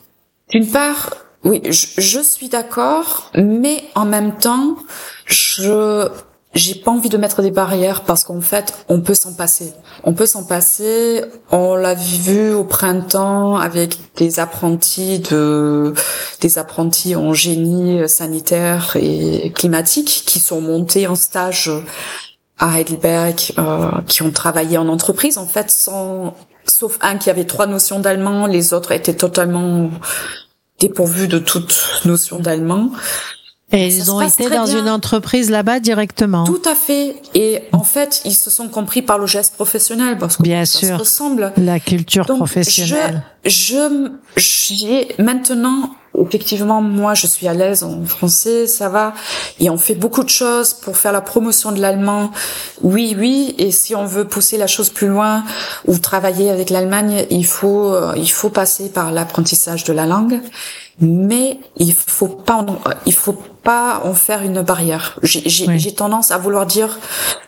D'une 0.51 0.67
part, 0.67 1.15
oui, 1.43 1.61
je, 1.65 2.01
je 2.01 2.19
suis 2.19 2.49
d'accord, 2.49 3.31
mais 3.35 3.83
en 3.95 4.05
même 4.05 4.37
temps, 4.37 4.77
je 5.25 6.09
j'ai 6.57 6.75
pas 6.75 6.91
envie 6.91 7.09
de 7.09 7.17
mettre 7.17 7.41
des 7.41 7.51
barrières 7.51 8.03
parce 8.03 8.23
qu'en 8.23 8.41
fait, 8.41 8.73
on 8.89 9.01
peut 9.01 9.13
s'en 9.13 9.33
passer. 9.33 9.73
On 10.03 10.13
peut 10.13 10.25
s'en 10.25 10.43
passer. 10.43 11.23
On 11.51 11.75
l'a 11.75 11.93
vu 11.93 12.53
au 12.53 12.63
printemps 12.63 13.57
avec 13.57 13.97
des 14.15 14.39
apprentis 14.39 15.19
de, 15.19 15.93
des 16.41 16.57
apprentis 16.57 17.15
en 17.15 17.33
génie 17.33 18.07
sanitaire 18.09 18.95
et 18.95 19.51
climatique 19.53 20.23
qui 20.25 20.39
sont 20.39 20.61
montés 20.61 21.07
en 21.07 21.15
stage 21.15 21.71
à 22.59 22.79
Heidelberg, 22.79 23.53
euh, 23.57 23.91
qui 24.07 24.23
ont 24.23 24.31
travaillé 24.31 24.77
en 24.77 24.87
entreprise 24.87 25.37
en 25.37 25.45
fait 25.45 25.69
sans, 25.69 26.33
sauf 26.65 26.97
un 27.01 27.17
qui 27.17 27.29
avait 27.29 27.45
trois 27.45 27.67
notions 27.67 27.99
d'allemand, 27.99 28.47
les 28.47 28.73
autres 28.73 28.91
étaient 28.91 29.15
totalement 29.15 29.89
dépourvus 30.79 31.27
de 31.27 31.39
toute 31.39 32.01
notion 32.05 32.39
d'allemand. 32.39 32.91
Et 33.73 33.87
ils 33.87 34.11
ont 34.11 34.21
été 34.21 34.49
dans 34.49 34.65
une 34.65 34.87
entreprise 34.89 35.49
là-bas 35.49 35.81
directement. 35.81 36.45
Tout 36.45 36.61
à 36.65 36.73
fait. 36.73 37.17
Et 37.35 37.63
en 37.73 37.83
fait, 37.83 38.21
ils 38.23 38.33
se 38.33 38.49
sont 38.49 38.69
compris 38.69 39.01
par 39.01 39.17
le 39.17 39.27
geste 39.27 39.55
professionnel 39.55 40.17
parce 40.17 40.37
que 40.37 40.43
Bien 40.43 40.63
ça 40.63 40.79
sûr. 40.79 40.87
se 40.87 40.93
ressemble. 40.93 41.51
La 41.57 41.79
culture 41.81 42.25
professionnelle. 42.25 43.23
Je, 43.43 44.09
j'ai 44.37 45.09
maintenant 45.19 45.91
effectivement, 46.17 46.81
moi, 46.81 47.13
je 47.13 47.27
suis 47.27 47.47
à 47.47 47.53
l'aise 47.53 47.83
en 47.83 48.03
français, 48.05 48.67
ça 48.67 48.89
va. 48.89 49.13
Et 49.59 49.69
on 49.69 49.77
fait 49.77 49.95
beaucoup 49.95 50.23
de 50.23 50.29
choses 50.29 50.73
pour 50.73 50.97
faire 50.97 51.11
la 51.11 51.21
promotion 51.21 51.71
de 51.71 51.79
l'allemand. 51.79 52.31
Oui, 52.81 53.15
oui. 53.17 53.55
Et 53.57 53.71
si 53.71 53.95
on 53.95 54.05
veut 54.05 54.25
pousser 54.25 54.57
la 54.57 54.67
chose 54.67 54.89
plus 54.89 55.07
loin 55.07 55.43
ou 55.85 55.97
travailler 55.97 56.49
avec 56.49 56.69
l'Allemagne, 56.69 57.25
il 57.29 57.45
faut, 57.45 57.93
euh, 57.93 58.13
il 58.17 58.31
faut 58.31 58.49
passer 58.49 58.89
par 58.89 59.11
l'apprentissage 59.11 59.83
de 59.83 59.93
la 59.93 60.05
langue 60.05 60.39
mais 60.99 61.59
il 61.75 61.93
faut 61.93 62.27
pas 62.27 62.65
il 63.05 63.13
faut 63.13 63.37
pas 63.63 64.01
en 64.05 64.13
faire 64.13 64.43
une 64.43 64.61
barrière. 64.61 65.19
J'ai 65.23 65.93
tendance 65.93 66.31
à 66.31 66.37
vouloir 66.37 66.65
dire 66.65 66.97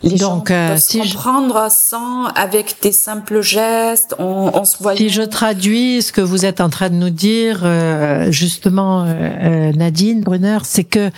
les 0.03 0.17
gens 0.17 0.43
euh, 0.49 0.69
peuvent 0.69 0.77
si 0.77 0.99
comprendre 0.99 1.67
sans 1.71 2.25
avec 2.35 2.75
des 2.81 2.91
simples 2.91 3.41
gestes, 3.41 4.15
en 4.19 4.65
se 4.65 4.77
voyant. 4.77 4.97
Si 4.97 5.09
je 5.09 5.21
traduis 5.21 6.01
ce 6.01 6.11
que 6.11 6.21
vous 6.21 6.45
êtes 6.45 6.61
en 6.61 6.69
train 6.69 6.89
de 6.89 6.95
nous 6.95 7.09
dire, 7.09 7.61
euh, 7.63 8.31
justement, 8.31 9.05
euh, 9.07 9.71
Nadine 9.71 10.21
Brunner, 10.21 10.59
c'est 10.63 10.83
que 10.83 11.09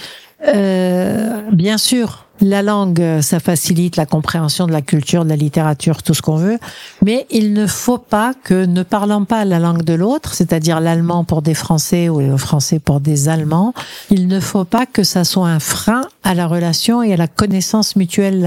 euh, 0.47 1.41
Bien 1.51 1.77
sûr, 1.77 2.25
la 2.41 2.61
langue, 2.61 3.21
ça 3.21 3.39
facilite 3.39 3.95
la 3.95 4.05
compréhension 4.05 4.67
de 4.67 4.71
la 4.71 4.81
culture, 4.81 5.23
de 5.23 5.29
la 5.29 5.35
littérature, 5.35 6.03
tout 6.03 6.13
ce 6.13 6.21
qu'on 6.21 6.35
veut, 6.35 6.59
mais 7.03 7.25
il 7.29 7.53
ne 7.53 7.67
faut 7.67 7.97
pas 7.97 8.33
que, 8.43 8.65
ne 8.65 8.83
parlant 8.83 9.23
pas 9.23 9.45
la 9.45 9.59
langue 9.59 9.83
de 9.83 9.93
l'autre, 9.93 10.33
c'est-à-dire 10.33 10.79
l'allemand 10.79 11.23
pour 11.23 11.41
des 11.41 11.53
Français 11.53 12.09
ou 12.09 12.19
le 12.19 12.37
français 12.37 12.79
pour 12.79 12.99
des 12.99 13.29
Allemands, 13.29 13.73
il 14.09 14.27
ne 14.27 14.39
faut 14.39 14.65
pas 14.65 14.85
que 14.85 15.03
ça 15.03 15.23
soit 15.23 15.47
un 15.47 15.59
frein 15.59 16.07
à 16.23 16.33
la 16.33 16.47
relation 16.47 17.03
et 17.03 17.13
à 17.13 17.17
la 17.17 17.27
connaissance 17.27 17.95
mutuelle 17.95 18.41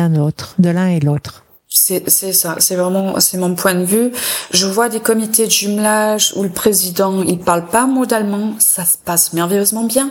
de 0.59 0.71
l'un 0.71 0.89
et 0.89 1.01
l'autre. 1.01 1.45
C'est 1.69 2.09
ça, 2.09 2.55
c'est 2.59 2.77
vraiment 2.77 3.19
c'est 3.19 3.37
mon 3.37 3.57
point 3.57 3.75
de 3.75 3.85
vue. 3.85 4.13
Je 4.53 4.65
vois 4.65 4.89
des 4.89 5.01
comités 5.01 5.47
de 5.47 5.51
jumelage 5.51 6.33
où 6.37 6.45
le 6.45 6.49
président 6.49 7.23
il 7.23 7.41
parle 7.41 7.67
pas 7.67 7.83
un 7.83 7.87
mot 7.89 8.07
d'allemand, 8.07 8.55
ça 8.61 8.85
se 8.85 8.97
passe 8.97 9.33
merveilleusement 9.33 9.83
bien. 9.83 10.11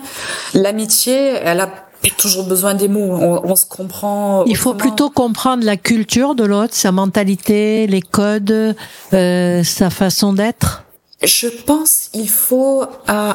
L'amitié, 0.54 1.14
elle 1.42 1.62
a 1.62 1.70
toujours 2.12 2.46
besoin 2.46 2.74
des 2.74 2.88
mots. 2.88 3.18
On, 3.44 3.56
se 3.56 3.66
comprend. 3.66 4.44
Il 4.46 4.58
faut 4.58 4.74
plutôt 4.74 5.10
comprendre 5.10 5.64
la 5.64 5.78
culture 5.78 6.36
de 6.36 6.44
l'autre, 6.44 6.74
sa 6.74 6.92
mentalité, 6.92 7.88
les 7.88 8.02
codes, 8.02 8.76
euh, 9.14 9.64
sa 9.64 9.90
façon 9.90 10.34
d'être. 10.34 10.84
Je 11.24 11.48
pense 11.48 12.10
il 12.14 12.30
faut. 12.30 12.84
Euh, 13.10 13.34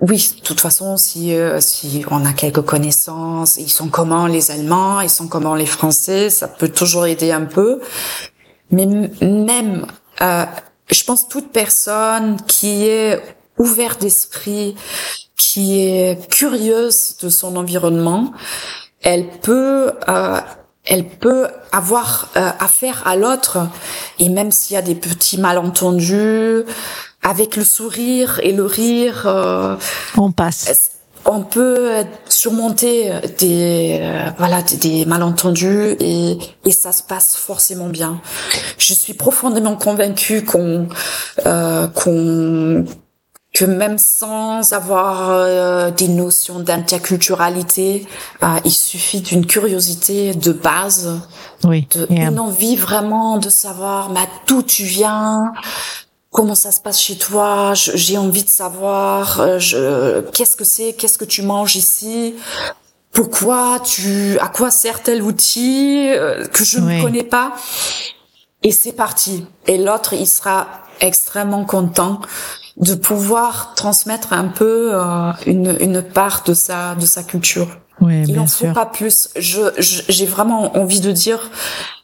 oui, 0.00 0.34
de 0.36 0.42
toute 0.42 0.60
façon, 0.60 0.96
si 0.96 1.34
euh, 1.34 1.60
si 1.60 2.04
on 2.10 2.24
a 2.24 2.32
quelques 2.32 2.62
connaissances, 2.62 3.56
ils 3.56 3.70
sont 3.70 3.88
comment 3.88 4.26
les 4.26 4.50
Allemands, 4.50 5.00
ils 5.00 5.10
sont 5.10 5.28
comment 5.28 5.54
les 5.54 5.66
Français, 5.66 6.30
ça 6.30 6.48
peut 6.48 6.68
toujours 6.68 7.06
aider 7.06 7.32
un 7.32 7.44
peu. 7.44 7.80
Mais 8.70 8.86
même, 8.86 9.86
euh, 10.20 10.44
je 10.90 11.04
pense 11.04 11.28
toute 11.28 11.52
personne 11.52 12.36
qui 12.46 12.86
est 12.86 13.22
ouverte 13.56 14.00
d'esprit, 14.00 14.74
qui 15.36 15.80
est 15.80 16.28
curieuse 16.30 17.16
de 17.20 17.28
son 17.28 17.56
environnement, 17.56 18.32
elle 19.02 19.28
peut 19.28 19.92
euh, 20.08 20.40
elle 20.86 21.08
peut 21.08 21.46
avoir 21.72 22.28
euh, 22.36 22.50
affaire 22.58 23.06
à 23.06 23.16
l'autre 23.16 23.58
et 24.18 24.28
même 24.28 24.50
s'il 24.50 24.74
y 24.74 24.76
a 24.76 24.82
des 24.82 24.94
petits 24.94 25.38
malentendus 25.38 26.64
avec 27.22 27.56
le 27.56 27.64
sourire 27.64 28.40
et 28.42 28.52
le 28.52 28.64
rire 28.64 29.24
euh, 29.26 29.76
on 30.16 30.32
passe 30.32 30.90
on 31.26 31.42
peut 31.42 32.04
surmonter 32.28 33.10
des 33.38 33.98
voilà 34.36 34.60
des, 34.60 35.06
malentendus 35.06 35.96
et, 35.98 36.36
et 36.66 36.70
ça 36.70 36.92
se 36.92 37.02
passe 37.02 37.34
forcément 37.34 37.88
bien. 37.88 38.20
Je 38.76 38.92
suis 38.92 39.14
profondément 39.14 39.74
convaincue 39.76 40.44
qu'on 40.44 40.86
qu'on 41.94 42.84
que 43.54 43.64
même 43.64 43.98
sans 43.98 44.72
avoir 44.72 45.30
euh, 45.30 45.90
des 45.92 46.08
notions 46.08 46.58
d'interculturalité, 46.58 48.04
euh, 48.42 48.58
il 48.64 48.72
suffit 48.72 49.20
d'une 49.20 49.46
curiosité 49.46 50.34
de 50.34 50.52
base, 50.52 51.20
oui, 51.62 51.86
de, 51.92 52.06
une 52.10 52.40
envie 52.40 52.74
vraiment 52.74 53.38
de 53.38 53.48
savoir 53.48 54.10
mais 54.10 54.28
d'où 54.48 54.64
tu 54.64 54.82
viens, 54.82 55.52
comment 56.32 56.56
ça 56.56 56.72
se 56.72 56.80
passe 56.80 57.00
chez 57.00 57.16
toi, 57.16 57.74
j'ai 57.74 58.18
envie 58.18 58.42
de 58.42 58.48
savoir 58.48 59.40
euh, 59.40 59.60
je, 59.60 60.20
qu'est-ce 60.32 60.56
que 60.56 60.64
c'est, 60.64 60.92
qu'est-ce 60.94 61.16
que 61.16 61.24
tu 61.24 61.42
manges 61.42 61.76
ici, 61.76 62.34
pourquoi 63.12 63.78
tu, 63.78 64.36
à 64.40 64.48
quoi 64.48 64.72
sert 64.72 65.00
tel 65.04 65.22
outil 65.22 66.08
que 66.52 66.64
je 66.64 66.80
ne 66.80 67.00
connais 67.00 67.22
pas. 67.22 67.54
Et 68.64 68.72
c'est 68.72 68.94
parti. 68.94 69.46
Et 69.68 69.78
l'autre, 69.78 70.14
il 70.14 70.26
sera 70.26 70.66
extrêmement 71.00 71.64
content 71.64 72.20
de 72.76 72.94
pouvoir 72.94 73.74
transmettre 73.74 74.32
un 74.32 74.48
peu 74.48 74.90
euh, 74.94 75.32
une, 75.46 75.76
une 75.80 76.02
part 76.02 76.42
de 76.44 76.54
sa 76.54 76.94
de 76.94 77.06
sa 77.06 77.22
culture. 77.22 77.68
Oui, 78.00 78.24
il 78.26 78.34
n'en 78.34 78.46
faut 78.46 78.72
pas 78.72 78.86
plus. 78.86 79.28
Je 79.36 79.60
j'ai 79.78 80.26
vraiment 80.26 80.76
envie 80.76 81.00
de 81.00 81.12
dire 81.12 81.50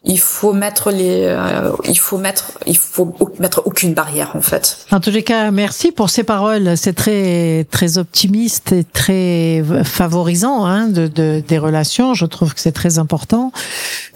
il 0.03 0.19
faut 0.19 0.55
mettre 0.55 0.91
les 0.91 1.25
euh, 1.27 1.73
il 1.87 1.99
faut 1.99 2.17
mettre 2.17 2.53
il 2.67 2.79
faut 2.79 3.15
mettre 3.39 3.63
aucune 3.67 3.93
barrière 3.93 4.33
en 4.35 4.41
fait. 4.41 4.79
En 4.91 4.99
tous 4.99 5.11
les 5.11 5.23
cas, 5.23 5.51
merci 5.51 5.93
pour 5.93 6.09
ces 6.09 6.25
paroles. 6.25 6.75
C'est 6.79 6.95
très 6.95 7.67
très 7.71 7.99
optimiste 7.99 8.73
et 8.73 8.85
très 8.85 9.63
favorisant 9.85 10.65
hein, 10.65 10.89
de, 10.89 11.07
de, 11.07 11.43
des 11.47 11.59
relations. 11.59 12.15
Je 12.15 12.25
trouve 12.25 12.55
que 12.55 12.61
c'est 12.61 12.73
très 12.73 12.99
important. 12.99 13.53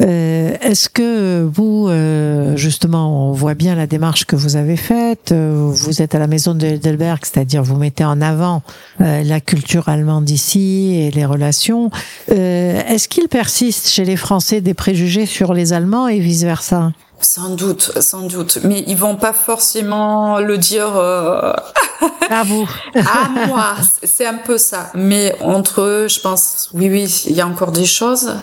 Euh, 0.01 0.57
Est-ce 0.63 0.89
que 0.89 1.47
vous 1.53 1.89
euh, 1.91 2.57
justement, 2.57 3.29
on 3.29 3.33
voit 3.33 3.55
bien 3.55 3.75
la 3.75 3.87
démarche 3.87 4.25
que 4.25 4.37
vous 4.37 4.57
avez 4.57 4.79
faite? 4.79 5.33
Euh, 5.33 5.53
vous 5.71 6.01
êtes 6.01 6.15
à 6.15 6.19
la 6.19 6.29
maison 6.29 6.55
de 6.55 6.67
Heidelberg, 6.67 7.21
c'est-à-dire 7.23 7.63
vous 7.63 7.77
mettez 7.77 8.07
en 8.07 8.23
avant 8.23 8.63
euh, 9.03 9.23
la 9.23 9.41
culture 9.41 9.91
allemande 9.91 10.31
ici 10.31 10.95
et 10.97 11.11
les 11.11 11.27
relations. 11.27 11.91
Est-ce 12.29 13.07
qu'il 13.07 13.29
persiste 13.29 13.91
chez 13.91 14.07
les 14.07 14.17
Français 14.17 14.63
des 14.63 14.73
préjugés 14.73 15.27
sur 15.27 15.53
les 15.53 15.74
Allemands 15.75 16.09
et 16.09 16.19
vice 16.19 16.43
versa. 16.43 16.93
Sans 17.21 17.51
doute, 17.51 17.93
sans 18.01 18.23
doute. 18.23 18.59
Mais 18.65 18.85
ils 18.87 18.97
vont 18.97 19.17
pas 19.17 19.33
forcément 19.33 20.41
le 20.41 20.59
dire 20.59 20.97
euh... 20.97 21.53
à 22.31 22.43
vous. 22.43 22.69
à 22.95 23.47
moi. 23.47 23.75
C'est 24.03 24.27
un 24.27 24.35
peu 24.35 24.59
ça. 24.59 24.91
Mais 24.95 25.35
entre 25.41 25.81
eux, 25.81 26.09
je 26.09 26.21
pense, 26.21 26.71
oui, 26.75 26.89
oui, 26.91 27.25
il 27.27 27.35
y 27.35 27.41
a 27.41 27.47
encore 27.47 27.73
des 27.73 27.87
choses. 27.87 28.35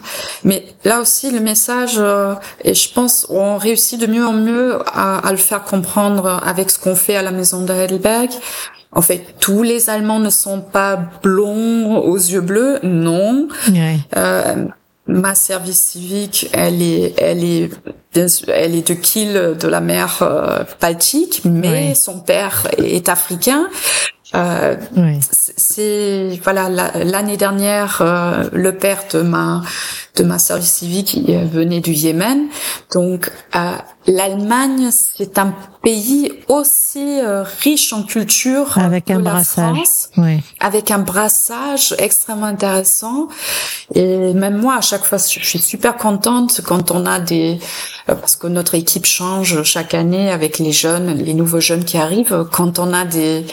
Mais 0.44 0.66
là 0.84 1.00
aussi, 1.00 1.32
le 1.32 1.40
message, 1.40 1.96
euh, 1.98 2.34
et 2.64 2.74
je 2.74 2.92
pense, 2.92 3.28
on 3.30 3.58
réussit 3.58 4.00
de 4.00 4.08
mieux 4.08 4.26
en 4.26 4.34
mieux 4.34 4.80
à, 4.88 5.20
à 5.20 5.32
le 5.32 5.38
faire 5.38 5.64
comprendre 5.64 6.42
avec 6.44 6.72
ce 6.72 6.80
qu'on 6.80 6.96
fait 6.96 7.16
à 7.16 7.22
la 7.22 7.32
maison 7.32 7.64
de 7.64 7.74
Heidelberg. 7.74 8.32
En 8.94 9.02
fait, 9.02 9.36
tous 9.40 9.64
les 9.64 9.90
Allemands 9.90 10.20
ne 10.20 10.30
sont 10.30 10.60
pas 10.60 11.00
blonds 11.24 11.98
aux 11.98 12.18
yeux 12.18 12.42
bleus, 12.42 12.80
non. 12.84 13.48
Euh, 14.18 14.66
ma 15.08 15.36
service 15.36 15.80
civique, 15.80 16.50
elle 16.54 16.82
est, 16.82 17.14
elle 17.18 17.44
est, 17.44 17.70
elle 18.48 18.76
est 18.76 18.88
de 18.88 18.94
Kiel, 18.94 19.58
de 19.58 19.68
la 19.68 19.82
mer 19.82 20.20
euh, 20.22 20.64
Baltique, 20.80 21.42
mais 21.46 21.96
son 21.96 22.20
père 22.20 22.68
est 22.78 23.10
africain. 23.10 23.68
Euh, 24.34 24.76
C'est 25.20 26.40
voilà 26.44 26.70
l'année 26.70 27.38
dernière, 27.38 28.00
euh, 28.02 28.50
le 28.54 28.76
père 28.78 29.04
de 29.12 29.22
ma 29.22 29.62
de 30.16 30.24
ma 30.24 30.40
service 30.40 30.72
civique 30.72 31.14
il 31.16 31.38
venait 31.48 31.82
du 31.82 31.92
Yémen. 31.92 32.48
Donc 32.94 33.32
euh, 33.56 33.76
l'Allemagne, 34.08 34.90
c'est 34.92 35.38
un 35.38 35.54
pays 35.84 36.32
aussi 36.48 37.20
euh, 37.22 37.44
riche 37.62 37.94
en 37.94 38.04
culture 38.04 38.78
avec 38.78 39.10
un 39.10 39.20
brassage, 39.20 39.78
oui. 40.18 40.40
avec 40.60 40.92
un 40.92 41.00
brassage 41.00 41.96
extrêmement 41.98 42.46
intéressant. 42.46 43.28
Et 43.96 44.34
même 44.34 44.58
moi, 44.58 44.76
à 44.78 44.82
chaque 44.82 45.04
fois, 45.04 45.18
je 45.18 45.46
suis 45.46 45.60
super 45.60 45.98
contente 45.98 46.62
quand 46.66 46.92
on 46.92 47.06
a 47.06 47.20
des 47.20 47.60
euh, 48.10 48.16
parce 48.16 48.36
que 48.36 48.48
notre 48.48 48.76
équipe 48.76 49.06
change 49.06 49.64
chaque 49.64 49.94
année 49.94 50.32
avec 50.32 50.60
les 50.60 50.72
jeunes, 50.72 51.14
les 51.18 51.34
nouveaux 51.34 51.62
jeunes 51.62 51.86
qui 51.86 51.98
arrivent. 51.98 52.46
Quand 52.52 52.80
on 52.80 52.94
a 52.94 53.06
des 53.06 53.40
euh, 53.40 53.44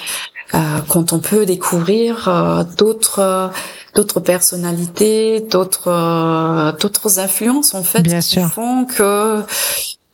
quand 0.89 1.13
on 1.13 1.19
peut 1.19 1.47
découvrir 1.47 2.67
d'autres 2.77 3.51
d'autres 3.95 4.21
personnalités, 4.21 5.41
d'autres 5.41 5.89
euh, 5.89 6.73
d'autres 6.73 7.19
influences 7.19 7.75
en 7.75 7.83
fait 7.83 8.03
qui 8.03 8.41
font 8.41 8.85
que 8.85 9.43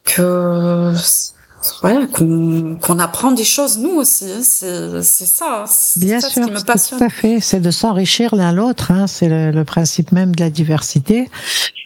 que 0.04 0.92
voilà 1.80 2.06
qu'on 2.06 2.76
qu'on 2.80 2.98
apprend 2.98 3.32
des 3.32 3.44
choses 3.44 3.78
nous 3.78 3.96
aussi. 3.96 4.24
Hein. 4.24 4.40
C'est 4.42 5.02
c'est 5.02 5.26
ça. 5.26 5.64
Bien 5.96 6.20
ça 6.20 6.28
sûr, 6.28 6.44
qui 6.44 6.50
me 6.50 6.60
passionne. 6.60 6.98
tout 6.98 7.04
à 7.04 7.08
fait. 7.08 7.40
C'est 7.40 7.60
de 7.60 7.70
s'enrichir 7.70 8.34
l'un 8.34 8.52
l'autre. 8.52 8.90
Hein. 8.90 9.06
C'est 9.06 9.28
le, 9.28 9.50
le, 9.50 9.64
principe 9.64 10.12
même 10.12 10.34
de 10.34 10.40
la 10.40 10.50
diversité. 10.50 11.28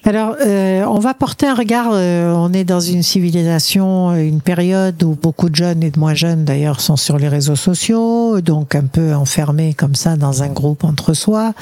Alors, 0.05 0.37
euh, 0.41 0.85
on 0.85 0.99
va 0.99 1.15
porter 1.15 1.47
un 1.47 1.55
regard. 1.55 1.91
Euh, 1.93 2.33
on 2.33 2.53
est 2.53 2.65
dans 2.65 2.81
une 2.81 3.03
civilisation, 3.03 4.15
une 4.15 4.41
période 4.41 5.03
où 5.03 5.17
beaucoup 5.21 5.49
de 5.51 5.57
jeunes 5.57 5.83
et 5.83 5.91
de 5.91 5.99
moins 5.99 6.15
jeunes 6.15 6.45
d'ailleurs 6.45 6.81
sont 6.81 6.97
sur 6.97 7.19
les 7.19 7.29
réseaux 7.29 7.57
sociaux, 7.57 8.41
donc 8.41 8.75
un 8.75 8.85
peu 8.85 9.15
enfermés 9.15 9.75
comme 9.75 9.95
ça 9.95 10.17
dans 10.17 10.43
un 10.43 10.49
groupe 10.49 10.85
entre 10.85 11.15
soi. 11.15 11.53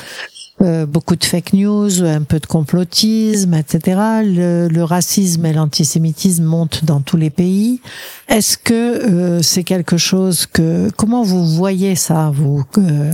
Euh, 0.63 0.87
beaucoup 0.87 1.17
de 1.17 1.25
fake 1.25 1.53
news, 1.53 2.03
un 2.03 2.23
peu 2.23 2.41
de 2.41 2.47
complotisme, 2.47 3.53
etc. 3.53 4.01
Le, 4.25 4.69
le 4.69 4.85
racisme 4.85 5.45
et 5.45 5.53
l'antisémitisme 5.53 6.45
montent 6.45 6.83
dans 6.83 7.01
tous 7.01 7.19
les 7.19 7.29
pays. 7.29 7.83
Est-ce 8.29 8.57
que 8.57 8.73
euh, 8.73 9.43
c'est 9.43 9.65
quelque 9.65 9.99
chose 9.99 10.47
que 10.47 10.89
comment 10.97 11.23
vous 11.23 11.45
voyez 11.45 11.95
ça 11.95 12.31
vous 12.35 12.65
euh, 12.79 13.13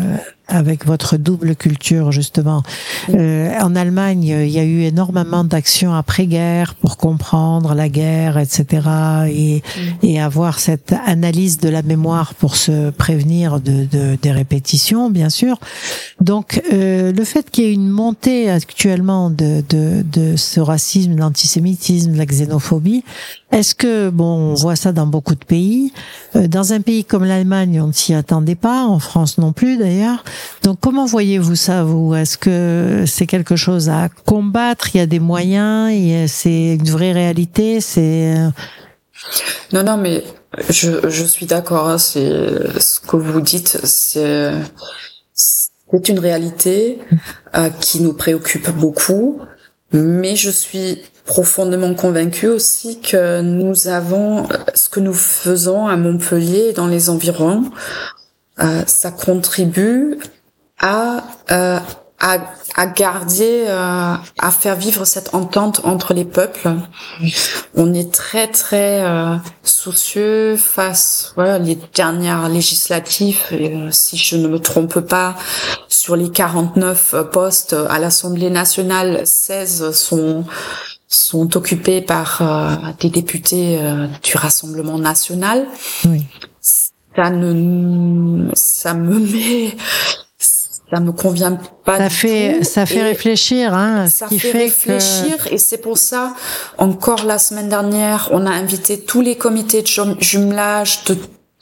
avec 0.53 0.87
votre 0.87 1.17
double 1.17 1.57
culture 1.57 2.13
justement. 2.13 2.63
Euh, 3.11 3.51
en 3.61 3.75
Allemagne, 3.75 4.23
il 4.23 4.51
y 4.51 4.59
a 4.59 4.65
eu 4.65 4.83
énormément 4.83 5.45
d'actions 5.45 5.95
après-guerre 5.95 6.75
pour 6.75 6.97
comprendre 6.97 7.75
la 7.75 7.89
guerre, 7.89 8.39
etc. 8.39 8.67
Et, 9.29 9.63
et 10.03 10.21
avoir 10.21 10.59
cette 10.59 10.95
analyse 11.07 11.59
de 11.59 11.69
la 11.69 11.83
mémoire 11.83 12.35
pour 12.35 12.57
se 12.57 12.91
prévenir 12.91 13.61
de, 13.61 13.87
de 13.91 14.19
des 14.21 14.31
répétitions, 14.31 15.11
bien 15.11 15.31
sûr. 15.31 15.59
Donc, 16.21 16.63
euh, 16.73 17.13
le 17.13 17.25
fait 17.25 17.51
qu'il 17.51 17.65
y 17.65 17.67
ait 17.69 17.73
une 17.73 17.89
montée 17.89 18.51
actuellement 18.51 19.31
de, 19.31 19.63
de, 19.69 20.05
de 20.05 20.37
ce 20.37 20.61
racisme, 20.61 21.17
l'antisémitisme, 21.17 22.15
la 22.15 22.27
xénophobie, 22.27 23.05
est-ce 23.51 23.75
que, 23.75 24.09
bon, 24.09 24.53
on 24.53 24.55
voit 24.55 24.77
ça 24.77 24.93
dans 24.93 25.07
beaucoup 25.07 25.35
de 25.35 25.45
pays? 25.45 25.93
Euh, 26.37 26.49
dans 26.49 26.73
un 26.73 26.81
pays 26.81 27.05
comme 27.05 27.25
l'Allemagne, 27.25 27.81
on 27.83 27.89
ne 27.89 27.93
s'y 27.93 28.15
attendait 28.15 28.55
pas, 28.55 28.87
en 28.87 28.99
France 28.99 29.39
non 29.39 29.53
plus 29.53 29.77
d'ailleurs. 29.77 30.25
Donc 30.63 30.79
comment 30.81 31.07
voyez-vous 31.07 31.57
ça, 31.57 31.85
vous? 31.85 32.15
Est-ce 32.15 32.39
que 32.39 33.05
c'est 33.07 33.27
quelque 33.27 33.57
chose 33.57 33.89
à 33.89 34.09
combattre? 34.27 34.95
Il 34.95 34.99
y 34.99 35.01
a 35.01 35.07
des 35.07 35.21
moyens? 35.21 36.31
C'est 36.31 36.75
une 36.75 36.91
vraie 36.91 37.13
réalité? 37.13 37.81
C'est 37.81 38.35
non, 39.73 39.83
non, 39.83 39.97
mais 39.97 40.25
je, 40.69 41.09
je 41.09 41.25
suis 41.25 41.47
d'accord. 41.47 41.89
Hein, 41.89 41.99
c'est 41.99 42.81
ce 42.81 43.01
que 43.01 43.17
vous 43.17 43.41
dites. 43.41 43.79
C'est 43.85 44.53
c'est 45.35 46.09
une 46.09 46.19
réalité 46.19 46.99
euh, 47.55 47.69
qui 47.81 48.01
nous 48.01 48.15
préoccupe 48.15 48.71
beaucoup, 48.71 49.41
mais 49.93 50.37
je 50.37 50.51
suis 50.51 51.03
profondément 51.25 51.95
convaincue 51.95 52.49
aussi 52.49 53.01
que 53.01 53.43
nous 53.43 53.89
avons 53.89 54.49
ce 54.75 54.89
que 54.89 55.01
nous 55.01 55.13
faisons 55.13 55.87
à 55.87 55.97
Montpellier 55.97 56.69
et 56.71 56.73
dans 56.73 56.87
les 56.87 57.11
environs, 57.11 57.65
euh, 58.61 58.83
ça 58.87 59.11
contribue 59.11 60.19
à 60.79 61.25
euh, 61.51 61.79
à, 62.23 62.39
à 62.77 62.87
garder, 62.87 63.65
euh, 63.67 64.15
à 64.39 64.51
faire 64.53 64.77
vivre 64.77 65.05
cette 65.05 65.35
entente 65.35 65.81
entre 65.83 66.15
les 66.15 66.25
peuples. 66.25 66.71
On 67.75 67.93
est 67.93 68.15
très 68.15 68.47
très 68.47 69.03
euh, 69.03 69.35
soucieux 69.65 70.57
face 70.57 71.33
voilà 71.35 71.59
les 71.59 71.77
dernières 71.95 72.49
législatives. 72.49 73.41
Euh, 73.51 73.89
si 73.91 74.17
je 74.17 74.37
ne 74.37 74.47
me 74.47 74.61
trompe 74.61 75.01
pas, 75.01 75.37
sur 75.89 76.15
les 76.15 76.31
49 76.31 77.17
postes 77.33 77.75
à 77.91 77.99
l'Assemblée 77.99 78.51
nationale, 78.51 79.23
16 79.25 79.91
sont 79.91 80.45
sont 81.09 81.59
occupés 81.59 82.01
par 82.01 82.41
des 82.99 83.11
députés 83.11 83.79
du 84.23 84.35
Rassemblement 84.39 84.97
national. 84.97 85.67
Oui. 86.07 86.25
Ça 87.17 87.31
ne, 87.31 88.49
ça 88.55 88.95
me 88.95 89.19
met 89.19 89.77
ça 90.93 91.01
me 91.01 91.13
convient 91.13 91.59
pas. 91.85 91.97
Ça 91.97 92.11
fait, 92.11 92.65
ça 92.65 92.85
fait 92.85 93.03
réfléchir, 93.03 93.73
hein. 93.73 94.09
Ça 94.09 94.27
qui 94.27 94.39
fait, 94.39 94.53
réfléchir, 94.53 95.49
et 95.51 95.57
c'est 95.57 95.79
pour 95.79 95.97
ça, 95.97 96.35
encore 96.77 97.25
la 97.25 97.39
semaine 97.39 97.71
dernière, 97.71 98.29
on 98.33 98.45
a 98.45 98.51
invité 98.51 99.01
tous 99.01 99.23
les 99.23 99.37
comités 99.37 99.83
de 99.83 99.89
jumelage 100.21 101.05
de 101.05 101.17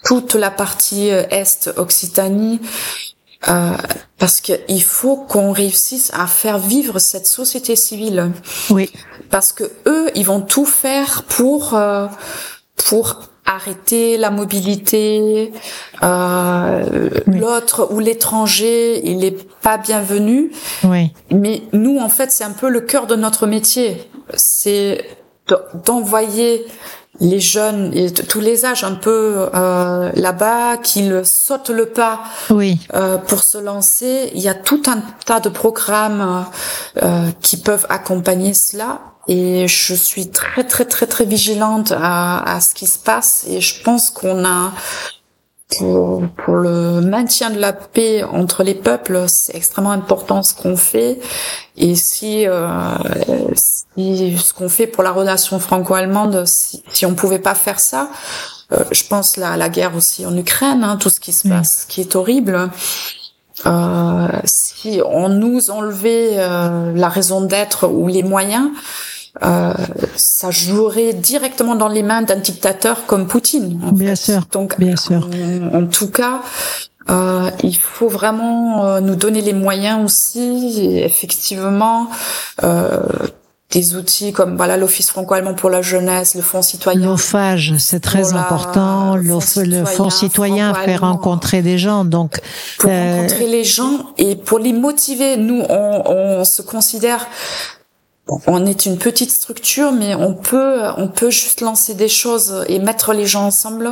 toute 0.04 0.34
la 0.34 0.50
partie 0.50 1.12
euh, 1.12 1.22
est 1.30 1.70
Occitanie, 1.76 2.60
euh, 3.48 3.70
parce 4.18 4.40
qu'il 4.40 4.82
faut 4.82 5.16
qu'on 5.16 5.52
réussisse 5.52 6.10
à 6.12 6.26
faire 6.26 6.58
vivre 6.58 6.98
cette 6.98 7.26
société 7.26 7.76
civile. 7.76 8.32
Oui. 8.70 8.90
Parce 9.30 9.52
que 9.52 9.64
eux, 9.86 10.10
ils 10.16 10.26
vont 10.26 10.40
tout 10.40 10.66
faire 10.66 11.22
pour 11.28 11.74
euh, 11.74 12.08
pour 12.88 13.20
arrêter 13.54 14.16
la 14.16 14.30
mobilité, 14.30 15.52
euh, 16.02 17.10
l'autre 17.26 17.88
ou 17.90 17.98
l'étranger, 17.98 19.00
il 19.04 19.24
est 19.24 19.48
pas 19.60 19.78
bienvenu. 19.78 20.52
Oui. 20.84 21.12
Mais 21.30 21.62
nous, 21.72 21.98
en 21.98 22.08
fait, 22.08 22.30
c'est 22.30 22.44
un 22.44 22.52
peu 22.52 22.68
le 22.68 22.80
cœur 22.80 23.06
de 23.06 23.16
notre 23.16 23.46
métier. 23.46 24.08
C'est 24.34 25.04
d'envoyer 25.84 26.64
les 27.20 27.40
jeunes 27.40 27.92
et 27.94 28.12
tous 28.12 28.40
les 28.40 28.64
âges 28.64 28.84
un 28.84 28.94
peu 28.94 29.48
euh, 29.54 30.10
là-bas, 30.14 30.78
qu'ils 30.78 31.22
sautent 31.24 31.70
le 31.70 31.86
pas 31.86 32.20
oui. 32.48 32.78
euh, 32.94 33.18
pour 33.18 33.42
se 33.42 33.58
lancer. 33.58 34.30
Il 34.34 34.40
y 34.40 34.48
a 34.48 34.54
tout 34.54 34.82
un 34.86 35.02
tas 35.26 35.40
de 35.40 35.48
programmes 35.48 36.46
euh, 37.02 37.28
qui 37.42 37.58
peuvent 37.58 37.86
accompagner 37.90 38.54
cela 38.54 39.00
et 39.28 39.68
je 39.68 39.94
suis 39.94 40.30
très 40.30 40.64
très 40.64 40.84
très 40.84 41.06
très 41.06 41.24
vigilante 41.24 41.92
à, 41.96 42.56
à 42.56 42.60
ce 42.60 42.74
qui 42.74 42.86
se 42.86 42.98
passe 42.98 43.44
et 43.48 43.60
je 43.60 43.82
pense 43.82 44.10
qu'on 44.10 44.44
a 44.44 44.72
pour, 45.78 46.22
pour, 46.44 46.54
le 46.54 47.00
maintien 47.00 47.50
de 47.50 47.58
la 47.58 47.72
paix 47.72 48.24
entre 48.24 48.62
les 48.62 48.74
peuples, 48.74 49.26
c'est 49.28 49.54
extrêmement 49.54 49.92
important 49.92 50.42
ce 50.42 50.54
qu'on 50.54 50.76
fait. 50.76 51.20
Et 51.76 51.94
si, 51.94 52.46
euh, 52.46 52.96
si 53.54 54.36
ce 54.36 54.52
qu'on 54.52 54.68
fait 54.68 54.86
pour 54.86 55.02
la 55.02 55.12
relation 55.12 55.58
franco-allemande, 55.60 56.44
si, 56.46 56.82
si 56.92 57.06
on 57.06 57.14
pouvait 57.14 57.38
pas 57.38 57.54
faire 57.54 57.78
ça, 57.78 58.10
euh, 58.72 58.84
je 58.90 59.04
pense 59.04 59.36
la, 59.36 59.56
la 59.56 59.68
guerre 59.68 59.94
aussi 59.94 60.26
en 60.26 60.36
Ukraine, 60.36 60.82
hein, 60.82 60.96
tout 60.96 61.10
ce 61.10 61.20
qui 61.20 61.32
se 61.32 61.48
passe, 61.48 61.86
qui 61.88 62.00
est 62.00 62.16
horrible. 62.16 62.70
Euh, 63.66 64.28
si 64.44 65.00
on 65.04 65.28
nous 65.28 65.70
enlevait 65.70 66.36
euh, 66.38 66.92
la 66.94 67.08
raison 67.08 67.42
d'être 67.42 67.88
ou 67.88 68.08
les 68.08 68.22
moyens, 68.22 68.70
euh, 69.42 69.72
ça 70.16 70.50
jouerait 70.50 71.12
directement 71.12 71.74
dans 71.74 71.88
les 71.88 72.02
mains 72.02 72.22
d'un 72.22 72.36
dictateur 72.36 73.06
comme 73.06 73.26
Poutine. 73.26 73.80
bien 73.92 74.14
sûr. 74.14 74.46
Donc, 74.52 74.78
bien 74.78 74.96
sûr. 74.96 75.28
En, 75.72 75.86
tout 75.86 76.10
cas, 76.10 76.40
euh, 77.10 77.50
il 77.62 77.76
faut 77.76 78.08
vraiment 78.08 78.84
euh, 78.84 79.00
nous 79.00 79.14
donner 79.14 79.40
les 79.40 79.52
moyens 79.52 80.04
aussi, 80.04 80.80
et 80.80 81.04
effectivement. 81.04 82.08
Euh, 82.64 83.00
des 83.70 83.94
outils 83.94 84.32
comme 84.32 84.56
voilà 84.56 84.76
l'Office 84.76 85.10
franco-allemand 85.10 85.54
pour 85.54 85.70
la 85.70 85.82
jeunesse, 85.82 86.34
le 86.34 86.42
Fonds 86.42 86.62
citoyen. 86.62 87.06
L'OFAGE, 87.06 87.74
c'est 87.78 88.00
très 88.00 88.34
important. 88.34 89.16
Le, 89.16 89.38
le 89.64 89.84
Fonds 89.84 90.10
citoyen 90.10 90.74
fait 90.74 90.96
rencontrer 90.96 91.62
des 91.62 91.78
gens, 91.78 92.04
donc 92.04 92.40
pour 92.78 92.90
rencontrer 92.90 93.46
les 93.46 93.64
gens 93.64 94.12
et 94.18 94.34
pour 94.36 94.58
les 94.58 94.72
motiver. 94.72 95.36
Nous, 95.36 95.62
on, 95.68 96.02
on 96.06 96.44
se 96.44 96.62
considère 96.62 97.26
on 98.46 98.64
est 98.66 98.86
une 98.86 98.98
petite 98.98 99.30
structure, 99.30 99.92
mais 99.92 100.14
on 100.14 100.34
peut, 100.34 100.82
on 100.96 101.08
peut 101.08 101.30
juste 101.30 101.60
lancer 101.60 101.94
des 101.94 102.08
choses 102.08 102.64
et 102.68 102.78
mettre 102.78 103.12
les 103.12 103.26
gens 103.26 103.44
ensemble 103.44 103.90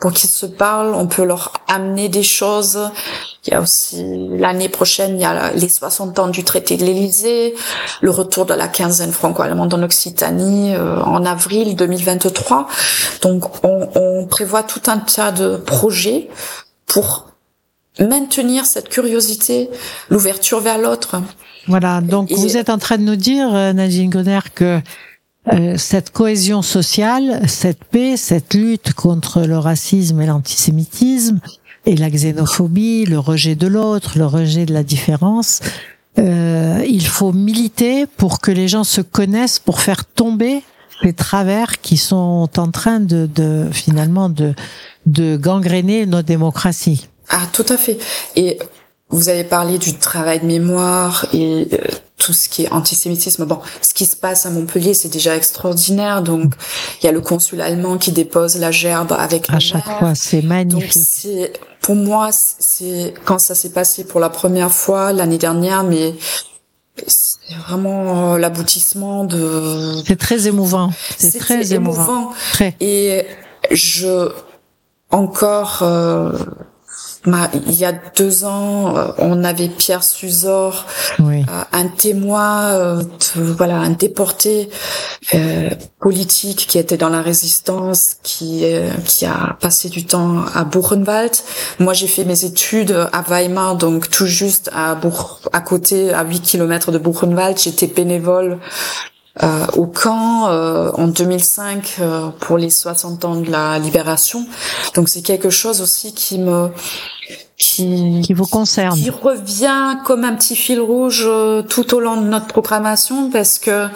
pour 0.00 0.12
qu'ils 0.12 0.30
se 0.30 0.46
parlent. 0.46 0.94
On 0.94 1.06
peut 1.06 1.24
leur 1.24 1.52
amener 1.68 2.08
des 2.08 2.22
choses. 2.22 2.90
Il 3.46 3.52
y 3.52 3.54
a 3.54 3.60
aussi 3.60 4.04
l'année 4.30 4.68
prochaine, 4.68 5.16
il 5.16 5.22
y 5.22 5.24
a 5.24 5.52
les 5.52 5.68
60 5.68 6.18
ans 6.18 6.28
du 6.28 6.42
traité 6.42 6.76
de 6.76 6.84
l'Élysée, 6.84 7.54
le 8.00 8.10
retour 8.10 8.44
de 8.44 8.54
la 8.54 8.66
quinzaine 8.66 9.12
franco-allemande 9.12 9.72
en 9.72 9.82
Occitanie 9.82 10.74
euh, 10.74 11.00
en 11.02 11.24
avril 11.24 11.76
2023. 11.76 12.66
Donc, 13.22 13.64
on, 13.64 13.88
on 13.94 14.26
prévoit 14.26 14.64
tout 14.64 14.82
un 14.88 14.98
tas 14.98 15.30
de 15.30 15.56
projets 15.56 16.28
pour 16.86 17.25
maintenir 18.04 18.66
cette 18.66 18.88
curiosité, 18.88 19.70
l'ouverture 20.10 20.60
vers 20.60 20.78
l'autre. 20.78 21.20
Voilà, 21.66 22.00
donc 22.00 22.30
vous 22.30 22.56
êtes 22.56 22.70
en 22.70 22.78
train 22.78 22.98
de 22.98 23.02
nous 23.02 23.16
dire, 23.16 23.52
euh, 23.52 23.72
Nadine 23.72 24.10
Gonner, 24.10 24.40
que 24.54 24.80
euh, 25.52 25.76
cette 25.76 26.10
cohésion 26.10 26.62
sociale, 26.62 27.42
cette 27.48 27.84
paix, 27.84 28.16
cette 28.16 28.54
lutte 28.54 28.92
contre 28.94 29.42
le 29.42 29.58
racisme 29.58 30.20
et 30.20 30.26
l'antisémitisme 30.26 31.40
et 31.84 31.96
la 31.96 32.10
xénophobie, 32.10 33.06
le 33.06 33.18
rejet 33.18 33.54
de 33.54 33.66
l'autre, 33.66 34.18
le 34.18 34.26
rejet 34.26 34.66
de 34.66 34.74
la 34.74 34.82
différence, 34.82 35.60
euh, 36.18 36.84
il 36.88 37.06
faut 37.06 37.32
militer 37.32 38.06
pour 38.06 38.40
que 38.40 38.50
les 38.50 38.68
gens 38.68 38.84
se 38.84 39.00
connaissent, 39.00 39.58
pour 39.58 39.80
faire 39.80 40.04
tomber 40.04 40.62
les 41.02 41.12
travers 41.12 41.80
qui 41.80 41.96
sont 41.96 42.48
en 42.56 42.70
train 42.70 43.00
de, 43.00 43.28
de 43.32 43.68
finalement 43.70 44.28
de, 44.28 44.54
de 45.04 45.36
gangréner 45.36 46.06
nos 46.06 46.22
démocraties. 46.22 47.08
Ah, 47.28 47.42
tout 47.52 47.66
à 47.68 47.76
fait. 47.76 47.98
Et 48.36 48.58
vous 49.08 49.28
avez 49.28 49.44
parlé 49.44 49.78
du 49.78 49.96
travail 49.98 50.40
de 50.40 50.46
mémoire 50.46 51.26
et 51.32 51.68
euh, 51.72 51.78
tout 52.16 52.32
ce 52.32 52.48
qui 52.48 52.64
est 52.64 52.72
antisémitisme. 52.72 53.44
Bon, 53.44 53.60
ce 53.80 53.94
qui 53.94 54.04
se 54.04 54.16
passe 54.16 54.46
à 54.46 54.50
Montpellier, 54.50 54.94
c'est 54.94 55.08
déjà 55.08 55.36
extraordinaire. 55.36 56.22
Donc, 56.22 56.54
il 57.00 57.06
y 57.06 57.08
a 57.08 57.12
le 57.12 57.20
consul 57.20 57.60
allemand 57.60 57.98
qui 57.98 58.10
dépose 58.10 58.56
la 58.56 58.72
gerbe 58.72 59.12
avec 59.12 59.48
à 59.48 59.60
chaque 59.60 59.84
fois, 59.84 60.14
c'est 60.16 60.42
magnifique. 60.42 60.92
c'est 60.92 61.52
pour 61.80 61.94
moi, 61.94 62.30
c'est 62.32 63.14
quand 63.24 63.38
ça 63.38 63.54
s'est 63.54 63.70
passé 63.70 64.04
pour 64.04 64.18
la 64.18 64.28
première 64.28 64.72
fois 64.72 65.12
l'année 65.12 65.38
dernière, 65.38 65.84
mais 65.84 66.14
c'est 67.06 67.54
vraiment 67.64 68.36
l'aboutissement 68.36 69.24
de. 69.24 70.02
C'est 70.04 70.18
très 70.18 70.48
émouvant. 70.48 70.90
C'est 71.16 71.38
très 71.38 71.74
émouvant. 71.74 72.32
Très. 72.52 72.74
Et 72.80 73.24
je 73.70 74.32
encore. 75.10 75.78
Euh, 75.82 76.32
il 77.66 77.74
y 77.74 77.84
a 77.84 77.92
deux 77.92 78.44
ans, 78.44 78.96
euh, 78.96 79.08
on 79.18 79.42
avait 79.42 79.68
Pierre 79.68 80.04
Suzor, 80.04 80.86
oui. 81.18 81.44
Euh, 81.48 81.62
un 81.72 81.88
témoin, 81.88 82.72
euh, 82.74 83.02
voilà, 83.34 83.76
un 83.76 83.90
déporté 83.90 84.68
politique 86.00 86.66
qui 86.68 86.78
était 86.78 86.96
dans 86.96 87.08
la 87.08 87.20
résistance, 87.20 88.16
qui 88.22 88.64
qui 89.04 89.26
a 89.26 89.56
passé 89.60 89.88
du 89.88 90.06
temps 90.06 90.44
à 90.54 90.64
Buchenwald. 90.64 91.32
Moi, 91.80 91.94
j'ai 91.94 92.06
fait 92.06 92.24
mes 92.24 92.44
études 92.44 92.96
à 93.12 93.22
Weimar, 93.22 93.76
donc 93.76 94.08
tout 94.08 94.26
juste 94.26 94.70
à 94.72 94.96
à 95.52 95.60
côté, 95.60 96.12
à 96.12 96.24
8 96.24 96.40
kilomètres 96.40 96.92
de 96.92 96.98
Buchenwald. 96.98 97.58
J'étais 97.58 97.88
bénévole 97.88 98.58
euh, 99.42 99.66
au 99.74 99.86
camp 99.86 100.48
euh, 100.48 100.90
en 100.94 101.08
2005 101.08 101.96
euh, 102.00 102.28
pour 102.40 102.56
les 102.56 102.70
60 102.70 103.24
ans 103.24 103.36
de 103.36 103.50
la 103.50 103.78
libération. 103.78 104.46
Donc 104.94 105.08
c'est 105.08 105.22
quelque 105.22 105.50
chose 105.50 105.82
aussi 105.82 106.14
qui 106.14 106.38
me 106.38 106.70
qui, 107.58 108.22
qui 108.24 108.32
vous 108.32 108.46
concerne, 108.46 108.98
qui 108.98 109.10
revient 109.10 109.98
comme 110.04 110.24
un 110.24 110.34
petit 110.34 110.56
fil 110.56 110.80
rouge 110.80 111.28
tout 111.68 111.94
au 111.94 112.00
long 112.00 112.20
de 112.20 112.26
notre 112.26 112.46
programmation 112.46 113.30
parce 113.30 113.58
que 113.58 113.88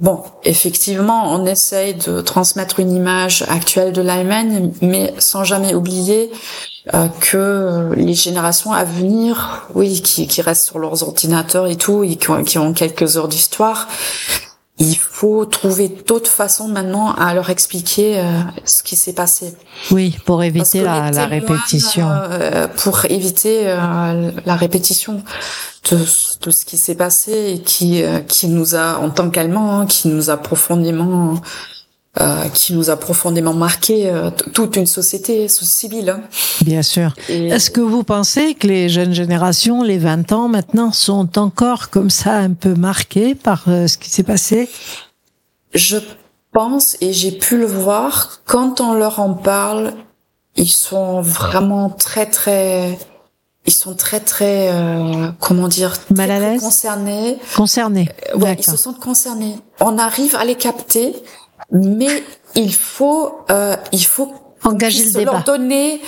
Bon, 0.00 0.24
effectivement, 0.42 1.32
on 1.32 1.46
essaye 1.46 1.94
de 1.94 2.20
transmettre 2.20 2.80
une 2.80 2.90
image 2.90 3.42
actuelle 3.42 3.92
de 3.92 4.02
l'Allemagne, 4.02 4.72
mais 4.82 5.14
sans 5.18 5.44
jamais 5.44 5.72
oublier 5.72 6.32
euh, 6.92 7.06
que 7.20 7.94
les 7.94 8.12
générations 8.12 8.72
à 8.72 8.82
venir, 8.82 9.68
oui, 9.74 10.02
qui, 10.02 10.26
qui 10.26 10.42
restent 10.42 10.66
sur 10.66 10.80
leurs 10.80 11.04
ordinateurs 11.04 11.68
et 11.68 11.76
tout, 11.76 12.02
et 12.02 12.16
qui 12.16 12.28
ont, 12.28 12.42
qui 12.42 12.58
ont 12.58 12.72
quelques 12.72 13.16
heures 13.16 13.28
d'histoire, 13.28 13.86
il 14.78 14.96
faut 14.96 15.44
trouver 15.44 15.88
d'autres 15.88 16.30
façons 16.30 16.66
maintenant 16.66 17.12
à 17.12 17.32
leur 17.32 17.48
expliquer 17.50 18.18
euh, 18.18 18.40
ce 18.64 18.82
qui 18.82 18.96
s'est 18.96 19.12
passé. 19.12 19.54
Oui, 19.92 20.16
pour 20.24 20.42
éviter 20.42 20.82
la, 20.82 21.12
la, 21.12 21.26
répétition. 21.26 22.08
Euh, 22.10 22.66
pour 22.66 23.04
éviter 23.04 23.68
euh, 23.68 24.32
la 24.44 24.56
répétition 24.56 25.22
de, 25.90 25.96
de 25.96 26.50
ce 26.50 26.64
qui 26.64 26.76
s'est 26.76 26.96
passé 26.96 27.54
et 27.54 27.60
qui 27.60 28.02
qui 28.26 28.48
nous 28.48 28.74
a, 28.74 28.98
en 28.98 29.10
tant 29.10 29.30
qu'Allemands, 29.30 29.80
hein, 29.80 29.86
qui 29.86 30.08
nous 30.08 30.30
a 30.30 30.36
profondément 30.36 31.40
euh, 32.20 32.48
qui 32.48 32.74
nous 32.74 32.90
a 32.90 32.96
profondément 32.96 33.54
marqué 33.54 34.08
euh, 34.08 34.30
toute 34.52 34.76
une 34.76 34.86
société 34.86 35.48
civile. 35.48 36.10
Hein. 36.10 36.20
Bien 36.64 36.82
sûr. 36.82 37.12
Est-ce 37.28 37.72
que 37.72 37.80
vous 37.80 38.04
pensez 38.04 38.54
que 38.54 38.68
les 38.68 38.88
jeunes 38.88 39.12
générations, 39.12 39.82
les 39.82 39.98
20 39.98 40.30
ans 40.30 40.48
maintenant, 40.48 40.92
sont 40.92 41.38
encore 41.38 41.90
comme 41.90 42.10
ça 42.10 42.36
un 42.36 42.52
peu 42.52 42.74
marquées 42.74 43.34
par 43.34 43.64
euh, 43.66 43.88
ce 43.88 43.98
qui 43.98 44.10
s'est 44.10 44.22
passé? 44.22 44.68
Je 45.74 45.96
pense, 46.52 46.96
et 47.00 47.12
j'ai 47.12 47.32
pu 47.32 47.58
le 47.58 47.66
voir, 47.66 48.40
quand 48.44 48.80
on 48.80 48.94
leur 48.94 49.18
en 49.18 49.34
parle, 49.34 49.94
ils 50.54 50.70
sont 50.70 51.20
vraiment 51.20 51.90
très 51.90 52.26
très 52.26 52.96
ils 53.66 53.72
sont 53.72 53.94
très 53.94 54.20
très 54.20 54.70
euh, 54.72 55.30
comment 55.40 55.68
dire 55.68 55.94
mal 56.14 56.30
à 56.30 56.38
l'aise? 56.38 56.60
concernés 56.60 57.38
concernés 57.56 58.08
ouais 58.36 58.54
ils 58.58 58.64
se 58.64 58.76
sentent 58.76 59.00
concernés 59.00 59.56
on 59.80 59.98
arrive 59.98 60.36
à 60.36 60.44
les 60.44 60.54
capter 60.54 61.14
mais 61.74 62.22
il 62.54 62.72
faut, 62.72 63.40
euh, 63.50 63.76
il 63.92 64.04
faut 64.04 64.32
engager 64.62 65.04
le 65.04 65.10
débat. 65.10 65.32
leur 65.32 65.44
donner 65.44 66.00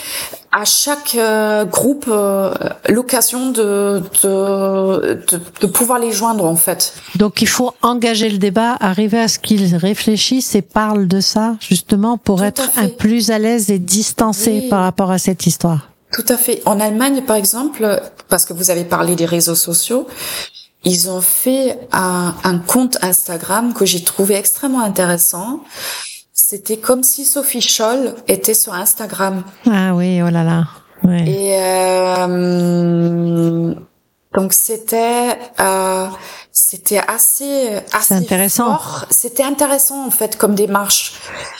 à 0.52 0.64
chaque 0.64 1.14
euh, 1.14 1.64
groupe 1.64 2.06
euh, 2.08 2.54
l'occasion 2.88 3.50
de 3.50 4.02
de, 4.22 5.22
de, 5.28 5.40
de, 5.60 5.66
pouvoir 5.66 5.98
les 5.98 6.12
joindre 6.12 6.46
en 6.46 6.56
fait. 6.56 6.94
Donc 7.16 7.42
il 7.42 7.48
faut 7.48 7.74
engager 7.82 8.30
le 8.30 8.38
débat, 8.38 8.76
arriver 8.80 9.20
à 9.20 9.28
ce 9.28 9.38
qu'ils 9.38 9.76
réfléchissent 9.76 10.54
et 10.54 10.62
parlent 10.62 11.08
de 11.08 11.20
ça 11.20 11.56
justement 11.60 12.16
pour 12.16 12.42
être 12.42 12.70
un 12.76 12.88
plus 12.88 13.30
à 13.30 13.38
l'aise 13.38 13.70
et 13.70 13.78
distancé 13.78 14.68
par 14.70 14.82
rapport 14.82 15.10
à 15.10 15.18
cette 15.18 15.46
histoire. 15.46 15.90
Tout 16.12 16.24
à 16.28 16.36
fait. 16.36 16.62
En 16.64 16.80
Allemagne, 16.80 17.22
par 17.26 17.36
exemple, 17.36 18.00
parce 18.28 18.46
que 18.46 18.54
vous 18.54 18.70
avez 18.70 18.84
parlé 18.84 19.16
des 19.16 19.26
réseaux 19.26 19.56
sociaux, 19.56 20.06
ils 20.86 21.10
ont 21.10 21.20
fait 21.20 21.78
un, 21.92 22.34
un 22.44 22.58
compte 22.58 22.96
Instagram 23.02 23.74
que 23.74 23.84
j'ai 23.84 24.02
trouvé 24.02 24.36
extrêmement 24.36 24.80
intéressant. 24.80 25.60
C'était 26.32 26.76
comme 26.76 27.02
si 27.02 27.24
Sophie 27.24 27.60
Scholl 27.60 28.14
était 28.28 28.54
sur 28.54 28.72
Instagram. 28.72 29.42
Ah 29.68 29.94
oui, 29.96 30.22
oh 30.22 30.30
là 30.30 30.44
là. 30.44 30.68
Ouais. 31.02 31.28
Et 31.28 31.56
euh, 31.60 32.26
donc 34.34 34.52
c'était 34.52 35.36
euh, 35.58 36.06
c'était 36.56 37.02
assez 37.06 37.68
assez 37.92 38.14
intéressant. 38.14 38.78
C'était 39.10 39.42
intéressant 39.42 40.06
en 40.06 40.10
fait 40.10 40.38
comme 40.38 40.54
démarche. 40.54 41.12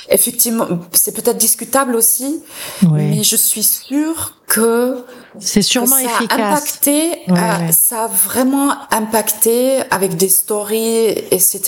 Effectivement, 0.08 0.66
c'est 0.92 1.12
peut-être 1.12 1.36
discutable 1.36 1.94
aussi, 1.94 2.42
mais 2.90 3.22
je 3.22 3.36
suis 3.36 3.62
sûre 3.62 4.38
que 4.46 5.04
c'est 5.38 5.60
sûrement 5.60 5.96
ça 5.96 6.02
efficace. 6.02 6.40
A 6.40 6.48
impacté, 6.48 7.12
euh, 7.28 7.72
ça 7.72 8.04
a 8.04 8.06
vraiment 8.06 8.72
impacté 8.90 9.82
avec 9.90 10.16
des 10.16 10.30
stories, 10.30 11.10
etc. 11.30 11.60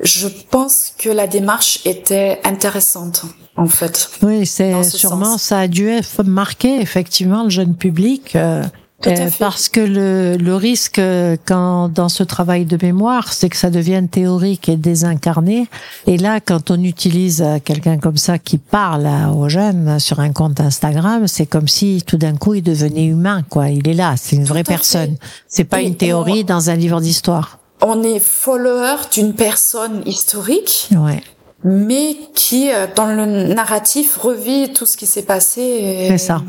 Je 0.00 0.28
pense 0.28 0.94
que 0.96 1.10
la 1.10 1.26
démarche 1.26 1.80
était 1.84 2.40
intéressante, 2.44 3.24
en 3.56 3.68
fait. 3.68 4.08
Oui, 4.22 4.46
c'est 4.46 4.82
sûrement 4.82 5.36
ça 5.36 5.58
a 5.58 5.68
dû 5.68 6.00
marquer 6.24 6.80
effectivement 6.80 7.44
le 7.44 7.50
jeune 7.50 7.76
public. 7.76 8.34
Euh, 8.34 8.62
euh, 9.06 9.30
parce 9.38 9.68
que 9.68 9.80
le, 9.80 10.36
le 10.36 10.56
risque 10.56 10.98
euh, 10.98 11.36
quand 11.44 11.88
dans 11.88 12.08
ce 12.08 12.22
travail 12.22 12.64
de 12.64 12.78
mémoire, 12.80 13.32
c'est 13.32 13.48
que 13.48 13.56
ça 13.56 13.70
devienne 13.70 14.08
théorique 14.08 14.68
et 14.68 14.76
désincarné. 14.76 15.68
Et 16.06 16.16
là, 16.16 16.40
quand 16.40 16.70
on 16.70 16.82
utilise 16.82 17.42
euh, 17.42 17.58
quelqu'un 17.62 17.98
comme 17.98 18.16
ça 18.16 18.38
qui 18.38 18.58
parle 18.58 19.08
aux 19.34 19.48
jeunes 19.48 19.98
sur 19.98 20.20
un 20.20 20.32
compte 20.32 20.60
Instagram, 20.60 21.26
c'est 21.26 21.46
comme 21.46 21.68
si 21.68 22.02
tout 22.06 22.16
d'un 22.16 22.36
coup 22.36 22.54
il 22.54 22.62
devenait 22.62 23.06
humain, 23.06 23.42
quoi. 23.48 23.68
Il 23.68 23.88
est 23.88 23.94
là, 23.94 24.14
c'est 24.16 24.36
une 24.36 24.44
vraie 24.44 24.64
personne. 24.64 25.16
C'est 25.48 25.64
pas 25.64 25.80
une 25.80 25.96
théorie 25.96 26.44
dans 26.44 26.70
un 26.70 26.74
livre 26.74 27.00
d'histoire. 27.00 27.58
On 27.82 28.02
est 28.02 28.20
follower 28.20 28.96
d'une 29.12 29.34
personne 29.34 30.02
historique. 30.06 30.88
Ouais 30.96 31.22
mais 31.66 32.18
qui, 32.34 32.68
dans 32.94 33.06
le 33.06 33.24
narratif, 33.54 34.18
revit 34.18 34.74
tout 34.74 34.84
ce 34.84 34.98
qui 34.98 35.06
s'est 35.06 35.22
passé 35.22 36.14
ça. 36.18 36.42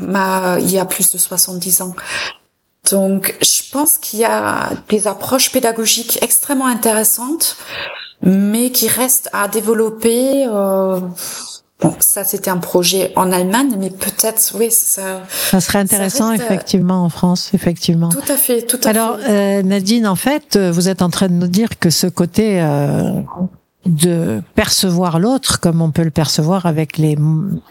il 0.60 0.70
y 0.70 0.78
a 0.78 0.84
plus 0.84 1.10
de 1.10 1.16
70 1.16 1.80
ans. 1.80 1.94
Donc, 2.90 3.34
je 3.42 3.70
pense 3.72 3.98
qu'il 3.98 4.20
y 4.20 4.24
a 4.24 4.70
des 4.88 5.06
approches 5.06 5.50
pédagogiques 5.52 6.18
extrêmement 6.22 6.66
intéressantes, 6.66 7.56
mais 8.22 8.70
qui 8.70 8.88
restent 8.88 9.28
à 9.32 9.48
développer. 9.48 10.46
Euh, 10.46 11.00
bon, 11.80 11.94
ça, 11.98 12.24
c'était 12.24 12.50
un 12.50 12.58
projet 12.58 13.12
en 13.16 13.32
Allemagne, 13.32 13.76
mais 13.78 13.90
peut-être, 13.90 14.52
oui, 14.54 14.68
ça. 14.70 15.22
Ça 15.50 15.60
serait 15.60 15.80
intéressant, 15.80 16.32
effectivement, 16.32 17.04
en 17.04 17.08
France, 17.08 17.50
effectivement. 17.54 18.08
Tout 18.08 18.32
à 18.32 18.36
fait, 18.36 18.62
tout 18.62 18.80
à 18.84 18.88
Alors, 18.88 19.18
fait. 19.18 19.24
Alors, 19.24 19.58
euh, 19.58 19.62
Nadine, 19.62 20.06
en 20.06 20.16
fait, 20.16 20.56
vous 20.56 20.88
êtes 20.88 21.02
en 21.02 21.10
train 21.10 21.28
de 21.28 21.34
nous 21.34 21.48
dire 21.48 21.78
que 21.78 21.90
ce 21.90 22.06
côté 22.06 22.60
euh, 22.60 23.12
de 23.86 24.42
percevoir 24.54 25.18
l'autre 25.18 25.60
comme 25.60 25.80
on 25.80 25.90
peut 25.90 26.02
le 26.02 26.10
percevoir 26.10 26.66
avec 26.66 26.98
les, 26.98 27.16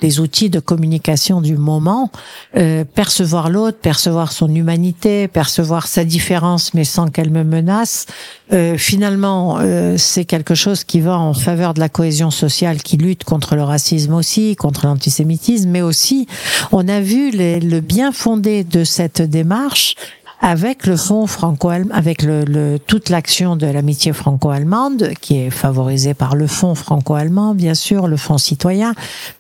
les 0.02 0.20
outils 0.20 0.50
de 0.50 0.60
communication 0.60 1.42
du 1.42 1.58
moment, 1.58 2.12
euh, 2.56 2.84
percevoir 2.84 3.50
l'autre, 3.50 3.78
percevoir 3.80 4.32
son 4.32 4.54
humanité, 4.54 5.28
percevoir 5.28 5.88
sa 5.88 6.04
différence 6.04 6.74
mais 6.74 6.84
sans 6.84 7.08
qu'elle 7.08 7.32
me 7.32 7.44
menace. 7.44 8.06
Euh, 8.54 8.78
finalement, 8.78 9.58
euh, 9.60 9.96
c'est 9.98 10.26
quelque 10.26 10.56
chose 10.56 10.84
qui 10.84 11.00
va 11.00 11.18
en 11.18 11.34
faveur 11.34 11.74
de 11.74 11.80
la 11.80 11.90
cohésion 11.90 12.32
sociale, 12.32 12.82
qui 12.82 12.98
lutte 12.98 13.24
contre 13.24 13.56
le 13.56 13.64
racisme 13.64 14.14
aussi, 14.14 14.56
contre 14.56 14.86
l'antisémitisme, 14.86 15.70
mais 15.70 15.82
aussi 15.82 16.28
on 16.72 16.88
a 16.88 17.00
vu 17.00 17.32
le 17.34 17.80
bien 17.80 18.12
fondé 18.12 18.64
de 18.64 18.84
cette 18.84 19.22
démarche 19.22 19.96
avec 20.42 20.86
le 20.86 20.98
fonds 20.98 21.28
franco-allemand, 21.28 21.94
avec 21.94 22.22
le, 22.22 22.78
toute 22.78 23.10
l'action 23.10 23.56
de 23.56 23.68
l'amitié 23.68 24.14
franco-allemande, 24.14 25.12
qui 25.22 25.40
est 25.40 25.50
favorisée 25.50 26.14
par 26.14 26.36
le 26.36 26.48
fonds 26.48 26.76
franco-allemand, 26.76 27.56
bien 27.56 27.74
sûr, 27.74 28.08
le 28.08 28.18
fonds 28.18 28.38
citoyen, 28.38 28.94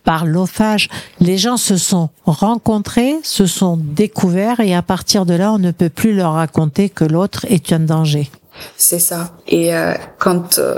par 0.03 0.25
l'OFAGE. 0.25 0.89
Les 1.19 1.37
gens 1.37 1.57
se 1.57 1.77
sont 1.77 2.09
rencontrés, 2.25 3.15
se 3.23 3.45
sont 3.45 3.77
découverts, 3.77 4.59
et 4.59 4.73
à 4.73 4.81
partir 4.81 5.25
de 5.25 5.33
là, 5.33 5.53
on 5.53 5.59
ne 5.59 5.71
peut 5.71 5.89
plus 5.89 6.15
leur 6.15 6.33
raconter 6.33 6.89
que 6.89 7.05
l'autre 7.05 7.45
est 7.49 7.71
un 7.71 7.79
danger. 7.79 8.29
C'est 8.77 8.99
ça. 8.99 9.33
Et 9.47 9.75
euh, 9.75 9.93
quand 10.17 10.59
euh, 10.59 10.77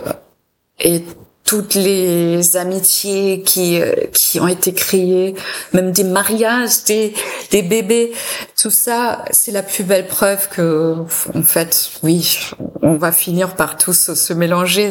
et 0.80 1.04
toutes 1.48 1.76
les 1.76 2.58
amitiés 2.58 3.42
qui 3.42 3.82
euh, 3.82 3.94
qui 4.14 4.40
ont 4.40 4.48
été 4.48 4.74
créées, 4.74 5.34
même 5.74 5.92
des 5.92 6.04
mariages, 6.04 6.84
des 6.86 7.14
des 7.52 7.64
bébés, 7.64 8.12
tout 8.62 8.70
ça, 8.70 9.24
c'est 9.32 9.52
la 9.52 9.64
plus 9.64 9.86
belle 9.86 10.08
preuve 10.08 10.50
que 10.50 10.96
en 11.34 11.44
fait, 11.44 11.90
oui, 12.04 12.38
on 12.82 12.96
va 12.96 13.12
finir 13.12 13.56
par 13.56 13.78
tous 13.78 14.14
se 14.14 14.34
mélanger. 14.34 14.90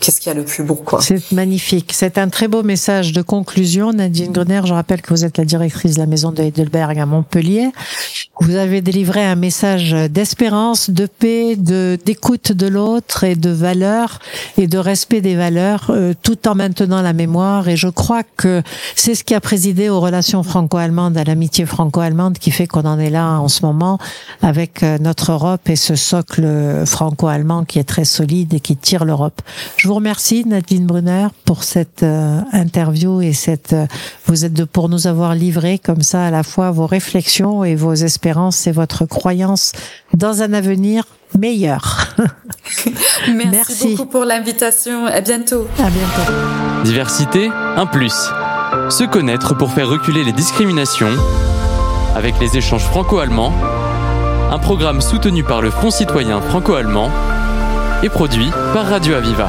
Qu'est-ce 0.00 0.20
qu'il 0.20 0.28
y 0.28 0.30
a 0.30 0.38
le 0.38 0.44
plus 0.44 0.62
beau 0.62 0.74
quoi? 0.74 1.00
C'est 1.00 1.32
magnifique. 1.32 1.92
C'est 1.94 2.18
un 2.18 2.28
très 2.28 2.46
beau 2.46 2.62
message 2.62 3.12
de 3.12 3.22
conclusion, 3.22 3.92
Nadine 3.92 4.32
Grener. 4.32 4.60
Je 4.66 4.74
rappelle 4.74 5.00
que 5.00 5.10
vous 5.10 5.24
êtes 5.24 5.38
la 5.38 5.44
directrice 5.44 5.94
de 5.94 6.00
la 6.00 6.06
maison 6.06 6.32
de 6.32 6.42
Heidelberg 6.42 6.98
à 6.98 7.06
Montpellier. 7.06 7.70
Vous 8.40 8.56
avez 8.56 8.82
délivré 8.82 9.24
un 9.24 9.36
message 9.36 9.92
d'espérance, 10.10 10.90
de 10.90 11.06
paix, 11.06 11.56
de 11.56 11.98
d'écoute 12.04 12.52
de 12.52 12.66
l'autre 12.66 13.24
et 13.24 13.36
de 13.36 13.50
valeur 13.50 14.18
et 14.58 14.66
de 14.66 14.78
respect 14.78 15.20
des 15.20 15.29
valeurs 15.36 15.86
euh, 15.90 16.14
tout 16.22 16.48
en 16.48 16.54
maintenant 16.54 17.02
la 17.02 17.12
mémoire. 17.12 17.68
Et 17.68 17.76
je 17.76 17.88
crois 17.88 18.22
que 18.22 18.62
c'est 18.94 19.14
ce 19.14 19.24
qui 19.24 19.34
a 19.34 19.40
présidé 19.40 19.88
aux 19.88 20.00
relations 20.00 20.42
franco-allemandes, 20.42 21.16
à 21.16 21.24
l'amitié 21.24 21.66
franco-allemande 21.66 22.38
qui 22.38 22.50
fait 22.50 22.66
qu'on 22.66 22.84
en 22.84 22.98
est 22.98 23.10
là 23.10 23.38
en 23.40 23.48
ce 23.48 23.64
moment 23.64 23.98
avec 24.42 24.82
euh, 24.82 24.98
notre 24.98 25.32
Europe 25.32 25.68
et 25.68 25.76
ce 25.76 25.94
socle 25.94 26.46
franco-allemand 26.86 27.64
qui 27.64 27.78
est 27.78 27.84
très 27.84 28.04
solide 28.04 28.54
et 28.54 28.60
qui 28.60 28.76
tire 28.76 29.04
l'Europe. 29.04 29.40
Je 29.76 29.88
vous 29.88 29.94
remercie 29.94 30.44
Nadine 30.44 30.86
Brunner 30.86 31.28
pour 31.44 31.64
cette 31.64 32.02
euh, 32.02 32.40
interview 32.52 33.20
et 33.20 33.32
cette 33.32 33.74
vous 34.26 34.44
êtes 34.44 34.52
de 34.52 34.64
pour 34.64 34.88
nous 34.88 35.06
avoir 35.06 35.34
livré 35.34 35.78
comme 35.78 36.02
ça 36.02 36.24
à 36.26 36.30
la 36.30 36.42
fois 36.42 36.70
vos 36.70 36.86
réflexions 36.86 37.64
et 37.64 37.74
vos 37.74 37.94
espérances 37.94 38.66
et 38.66 38.72
votre 38.72 39.06
croyance 39.06 39.72
dans 40.14 40.42
un 40.42 40.52
avenir 40.52 41.04
meilleur. 41.38 42.14
Merci, 43.28 43.48
Merci, 43.50 43.96
beaucoup 43.96 44.08
pour 44.08 44.24
l'invitation. 44.24 45.06
À 45.06 45.20
bientôt. 45.20 45.66
À 45.78 45.90
bientôt. 45.90 46.32
Diversité, 46.84 47.50
un 47.76 47.86
plus. 47.86 48.14
Se 48.88 49.04
connaître 49.04 49.56
pour 49.56 49.72
faire 49.72 49.88
reculer 49.88 50.24
les 50.24 50.32
discriminations 50.32 51.10
avec 52.14 52.38
les 52.40 52.56
échanges 52.56 52.84
franco-allemands. 52.84 53.52
Un 54.50 54.58
programme 54.58 55.00
soutenu 55.00 55.44
par 55.44 55.62
le 55.62 55.70
Fonds 55.70 55.90
citoyen 55.90 56.40
franco-allemand 56.40 57.10
et 58.02 58.08
produit 58.08 58.50
par 58.72 58.86
Radio 58.86 59.14
Aviva. 59.14 59.48